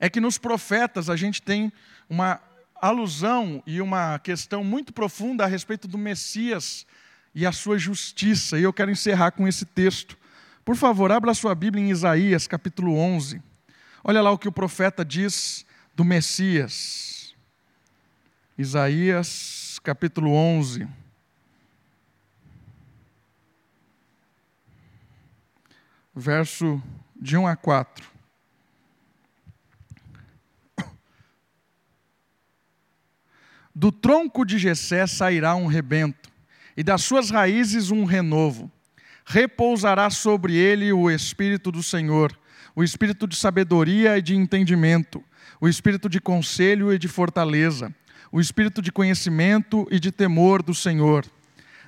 é 0.00 0.10
que 0.10 0.20
nos 0.20 0.36
profetas 0.36 1.08
a 1.08 1.16
gente 1.16 1.40
tem 1.40 1.72
uma 2.10 2.40
alusão 2.80 3.62
e 3.64 3.80
uma 3.80 4.18
questão 4.18 4.64
muito 4.64 4.92
profunda 4.92 5.44
a 5.44 5.46
respeito 5.46 5.86
do 5.86 5.96
Messias 5.96 6.84
e 7.32 7.46
a 7.46 7.52
sua 7.52 7.78
justiça. 7.78 8.58
E 8.58 8.64
eu 8.64 8.72
quero 8.72 8.90
encerrar 8.90 9.30
com 9.30 9.46
esse 9.46 9.64
texto. 9.64 10.18
Por 10.64 10.74
favor, 10.74 11.12
abra 11.12 11.34
sua 11.34 11.54
Bíblia 11.54 11.84
em 11.84 11.90
Isaías, 11.90 12.48
capítulo 12.48 12.96
11. 12.96 13.40
Olha 14.02 14.20
lá 14.20 14.32
o 14.32 14.38
que 14.38 14.48
o 14.48 14.52
profeta 14.52 15.04
diz 15.04 15.64
do 15.94 16.04
Messias. 16.04 17.34
Isaías, 18.58 19.78
capítulo 19.82 20.32
11. 20.32 20.88
Verso 26.14 26.82
de 27.16 27.36
1 27.36 27.46
a 27.46 27.56
4. 27.56 28.12
Do 33.74 33.90
tronco 33.90 34.44
de 34.44 34.58
Jessé 34.58 35.06
sairá 35.06 35.54
um 35.54 35.66
rebento, 35.66 36.30
e 36.76 36.82
das 36.82 37.02
suas 37.02 37.30
raízes 37.30 37.90
um 37.90 38.04
renovo. 38.04 38.70
Repousará 39.24 40.10
sobre 40.10 40.54
ele 40.54 40.92
o 40.92 41.10
espírito 41.10 41.72
do 41.72 41.82
Senhor, 41.82 42.38
o 42.76 42.84
espírito 42.84 43.26
de 43.26 43.36
sabedoria 43.36 44.18
e 44.18 44.22
de 44.22 44.34
entendimento, 44.34 45.24
o 45.60 45.68
espírito 45.68 46.08
de 46.08 46.20
conselho 46.20 46.92
e 46.92 46.98
de 46.98 47.08
fortaleza, 47.08 47.94
o 48.30 48.40
espírito 48.40 48.82
de 48.82 48.92
conhecimento 48.92 49.86
e 49.90 49.98
de 49.98 50.12
temor 50.12 50.62
do 50.62 50.74
Senhor. 50.74 51.24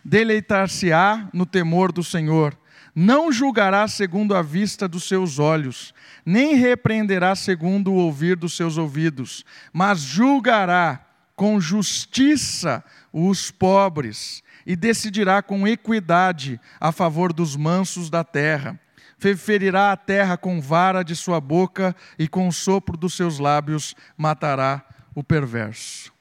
Deleitar-se-á 0.02 1.28
no 1.32 1.44
temor 1.44 1.92
do 1.92 2.02
Senhor. 2.02 2.56
Não 2.94 3.32
julgará 3.32 3.88
segundo 3.88 4.36
a 4.36 4.42
vista 4.42 4.86
dos 4.86 5.08
seus 5.08 5.40
olhos, 5.40 5.92
nem 6.24 6.54
repreenderá 6.54 7.34
segundo 7.34 7.92
o 7.92 7.96
ouvir 7.96 8.36
dos 8.36 8.56
seus 8.56 8.78
ouvidos, 8.78 9.44
mas 9.72 9.98
julgará 10.00 11.04
com 11.34 11.60
justiça 11.60 12.84
os 13.12 13.50
pobres 13.50 14.44
e 14.64 14.76
decidirá 14.76 15.42
com 15.42 15.66
equidade 15.66 16.60
a 16.80 16.92
favor 16.92 17.32
dos 17.32 17.56
mansos 17.56 18.08
da 18.08 18.22
terra. 18.22 18.78
Ferirá 19.18 19.90
a 19.90 19.96
terra 19.96 20.36
com 20.36 20.60
vara 20.60 21.02
de 21.02 21.16
sua 21.16 21.40
boca 21.40 21.96
e 22.16 22.28
com 22.28 22.46
o 22.46 22.52
sopro 22.52 22.96
dos 22.96 23.14
seus 23.14 23.40
lábios 23.40 23.96
matará 24.16 24.84
o 25.14 25.24
perverso. 25.24 26.13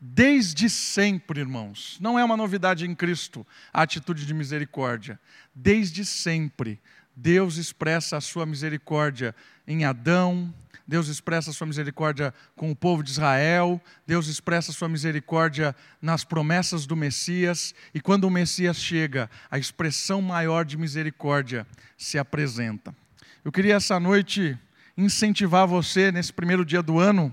Desde 0.00 0.70
sempre, 0.70 1.40
irmãos, 1.40 1.98
não 2.00 2.18
é 2.18 2.24
uma 2.24 2.36
novidade 2.36 2.86
em 2.86 2.94
Cristo 2.94 3.46
a 3.70 3.82
atitude 3.82 4.24
de 4.24 4.32
misericórdia. 4.32 5.20
Desde 5.54 6.06
sempre, 6.06 6.80
Deus 7.14 7.58
expressa 7.58 8.16
a 8.16 8.20
sua 8.20 8.46
misericórdia 8.46 9.34
em 9.66 9.84
Adão, 9.84 10.54
Deus 10.88 11.08
expressa 11.08 11.50
a 11.50 11.52
sua 11.52 11.66
misericórdia 11.66 12.32
com 12.56 12.70
o 12.70 12.74
povo 12.74 13.02
de 13.02 13.10
Israel, 13.10 13.78
Deus 14.06 14.26
expressa 14.26 14.70
a 14.70 14.74
sua 14.74 14.88
misericórdia 14.88 15.76
nas 16.00 16.24
promessas 16.24 16.86
do 16.86 16.96
Messias, 16.96 17.74
e 17.94 18.00
quando 18.00 18.24
o 18.24 18.30
Messias 18.30 18.78
chega, 18.78 19.30
a 19.50 19.58
expressão 19.58 20.22
maior 20.22 20.64
de 20.64 20.78
misericórdia 20.78 21.66
se 21.98 22.18
apresenta. 22.18 22.96
Eu 23.44 23.52
queria 23.52 23.74
essa 23.74 24.00
noite 24.00 24.58
incentivar 24.96 25.66
você, 25.66 26.10
nesse 26.10 26.32
primeiro 26.32 26.64
dia 26.64 26.82
do 26.82 26.98
ano, 26.98 27.32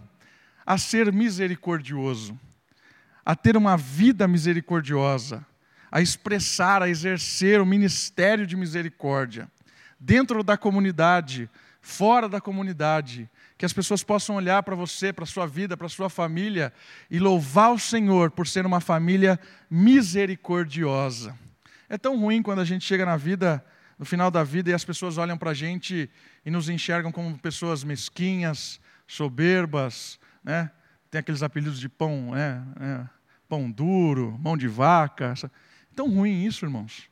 a 0.66 0.78
ser 0.78 1.14
misericordioso, 1.14 2.38
a 3.28 3.36
ter 3.36 3.58
uma 3.58 3.76
vida 3.76 4.26
misericordiosa, 4.26 5.46
a 5.92 6.00
expressar, 6.00 6.82
a 6.82 6.88
exercer 6.88 7.60
o 7.60 7.66
ministério 7.66 8.48
de 8.48 8.56
misericórdia 8.56 9.52
dentro 10.00 10.42
da 10.42 10.56
comunidade, 10.56 11.50
fora 11.82 12.30
da 12.30 12.40
comunidade, 12.40 13.30
que 13.58 13.66
as 13.66 13.74
pessoas 13.74 14.02
possam 14.02 14.38
olhar 14.38 14.64
para 14.64 14.76
você, 14.76 15.12
para 15.12 15.26
a 15.26 15.28
sua 15.28 15.46
vida, 15.46 15.76
para 15.76 15.88
a 15.88 15.90
sua 15.90 16.10
família 16.10 16.72
e 17.12 17.20
louvar 17.20 17.74
o 17.74 17.78
Senhor 17.78 18.32
por 18.32 18.48
ser 18.48 18.66
uma 18.66 18.80
família 18.80 19.38
misericordiosa. 19.70 21.38
É 21.90 21.98
tão 21.98 22.18
ruim 22.18 22.42
quando 22.42 22.60
a 22.60 22.66
gente 22.66 22.86
chega 22.86 23.06
na 23.06 23.18
vida, 23.18 23.62
no 24.00 24.06
final 24.06 24.32
da 24.32 24.42
vida, 24.42 24.70
e 24.70 24.74
as 24.74 24.86
pessoas 24.86 25.18
olham 25.18 25.38
para 25.38 25.52
a 25.52 25.54
gente 25.54 26.10
e 26.46 26.50
nos 26.50 26.70
enxergam 26.70 27.12
como 27.12 27.38
pessoas 27.38 27.84
mesquinhas, 27.84 28.80
soberbas, 29.06 30.18
né? 30.42 30.72
tem 31.10 31.20
aqueles 31.20 31.44
apelidos 31.44 31.78
de 31.78 31.90
pão, 31.90 32.32
né? 32.32 32.64
É, 32.80 33.17
pão 33.48 33.70
duro, 33.70 34.38
mão 34.40 34.58
de 34.58 34.68
vaca. 34.68 35.34
Tão 35.96 36.10
ruim 36.10 36.46
isso, 36.46 36.66
irmãos. 36.66 37.10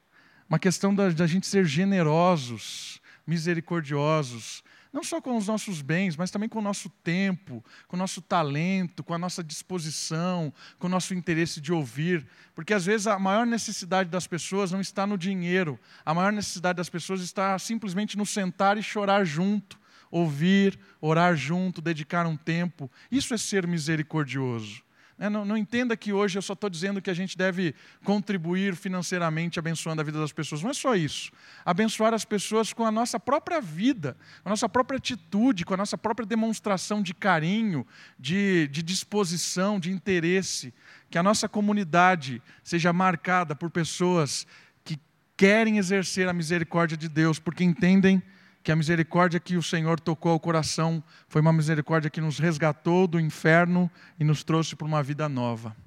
Uma 0.47 0.59
questão 0.59 0.93
da, 0.93 1.09
da 1.09 1.25
gente 1.25 1.47
ser 1.47 1.65
generosos, 1.65 3.01
misericordiosos, 3.25 4.63
não 4.95 5.03
só 5.03 5.19
com 5.19 5.35
os 5.35 5.45
nossos 5.45 5.81
bens, 5.81 6.15
mas 6.15 6.31
também 6.31 6.47
com 6.47 6.59
o 6.59 6.61
nosso 6.61 6.89
tempo, 6.89 7.61
com 7.85 7.97
o 7.97 7.99
nosso 7.99 8.21
talento, 8.21 9.03
com 9.03 9.13
a 9.13 9.17
nossa 9.17 9.43
disposição, 9.43 10.53
com 10.79 10.87
o 10.87 10.89
nosso 10.89 11.13
interesse 11.13 11.59
de 11.59 11.73
ouvir. 11.73 12.25
Porque 12.53 12.73
às 12.73 12.85
vezes 12.85 13.05
a 13.05 13.19
maior 13.19 13.45
necessidade 13.45 14.09
das 14.09 14.25
pessoas 14.25 14.71
não 14.71 14.79
está 14.79 15.05
no 15.05 15.17
dinheiro, 15.17 15.77
a 16.05 16.13
maior 16.13 16.31
necessidade 16.31 16.77
das 16.77 16.87
pessoas 16.87 17.19
está 17.19 17.59
simplesmente 17.59 18.17
no 18.17 18.25
sentar 18.25 18.77
e 18.77 18.81
chorar 18.81 19.25
junto, 19.25 19.77
ouvir, 20.09 20.79
orar 21.01 21.35
junto, 21.35 21.81
dedicar 21.81 22.25
um 22.25 22.37
tempo. 22.37 22.89
Isso 23.11 23.33
é 23.33 23.37
ser 23.37 23.67
misericordioso. 23.67 24.84
Né, 25.17 25.29
não, 25.29 25.45
não, 25.45 25.55
entenda 25.55 25.95
que 25.95 26.11
hoje 26.11 26.37
eu 26.37 26.41
só 26.41 26.51
estou 26.51 26.69
dizendo 26.69 27.01
que 27.01 27.09
a 27.09 27.13
gente 27.13 27.37
deve 27.37 27.73
contribuir 28.03 28.75
financeiramente 28.75 29.57
abençoando 29.57 30.01
a 30.01 30.03
vida 30.03 30.19
das 30.19 30.33
pessoas. 30.33 30.61
Não 30.61 30.71
é 30.71 30.73
só 30.73 30.93
isso. 30.93 31.31
Abençoar 31.63 32.13
as 32.13 32.25
pessoas 32.25 32.73
com 32.73 32.85
a 32.85 32.91
nossa 32.91 33.17
própria 33.17 33.61
vida, 33.61 34.17
com 34.43 34.49
a 34.49 34.51
nossa 34.51 34.67
própria 34.67 34.97
atitude, 34.97 35.63
com 35.63 35.73
a 35.73 35.77
nossa 35.77 35.97
própria 35.97 36.25
demonstração 36.25 37.01
de 37.01 37.13
carinho, 37.13 37.87
de, 38.19 38.67
de 38.67 38.83
disposição, 38.83 39.79
de 39.79 39.89
interesse. 39.89 40.73
Que 41.09 41.17
a 41.17 41.23
nossa 41.23 41.47
comunidade 41.47 42.41
seja 42.61 42.91
marcada 42.91 43.55
por 43.55 43.69
pessoas 43.69 44.45
que 44.83 44.99
querem 45.37 45.77
exercer 45.77 46.27
a 46.27 46.33
misericórdia 46.33 46.97
de 46.97 47.07
Deus, 47.07 47.39
porque 47.39 47.63
entendem 47.63 48.21
que 48.65 48.71
a 48.71 48.75
misericórdia 48.75 49.39
que 49.39 49.57
o 49.57 49.61
Senhor 49.61 49.99
tocou 49.99 50.31
ao 50.31 50.39
coração 50.39 51.03
foi 51.27 51.39
uma 51.39 51.53
misericórdia 51.53 52.09
que 52.09 52.19
nos 52.19 52.39
resgatou 52.39 53.05
do 53.05 53.19
inferno 53.19 53.91
e 54.19 54.23
nos 54.23 54.43
trouxe 54.43 54.75
para 54.75 54.87
uma 54.87 55.03
vida 55.03 55.29
nova. 55.29 55.77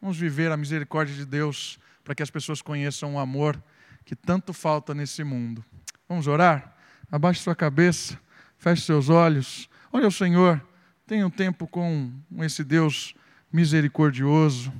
Vamos 0.00 0.16
viver 0.16 0.52
a 0.52 0.56
misericórdia 0.56 1.12
de 1.12 1.26
Deus 1.26 1.76
para 2.04 2.14
que 2.14 2.22
as 2.22 2.30
pessoas 2.30 2.62
conheçam 2.62 3.16
o 3.16 3.18
amor 3.18 3.60
que 4.04 4.14
tanto 4.14 4.52
falta 4.52 4.94
nesse 4.94 5.24
mundo. 5.24 5.64
Vamos 6.08 6.28
orar? 6.28 6.76
Abaixe 7.10 7.40
sua 7.40 7.56
cabeça, 7.56 8.16
feche 8.56 8.82
seus 8.82 9.08
olhos. 9.08 9.68
Olha 9.92 10.06
o 10.06 10.12
Senhor, 10.12 10.64
tenha 11.08 11.26
um 11.26 11.30
tempo 11.30 11.66
com 11.66 12.12
esse 12.38 12.62
Deus 12.62 13.12
misericordioso. 13.52 14.72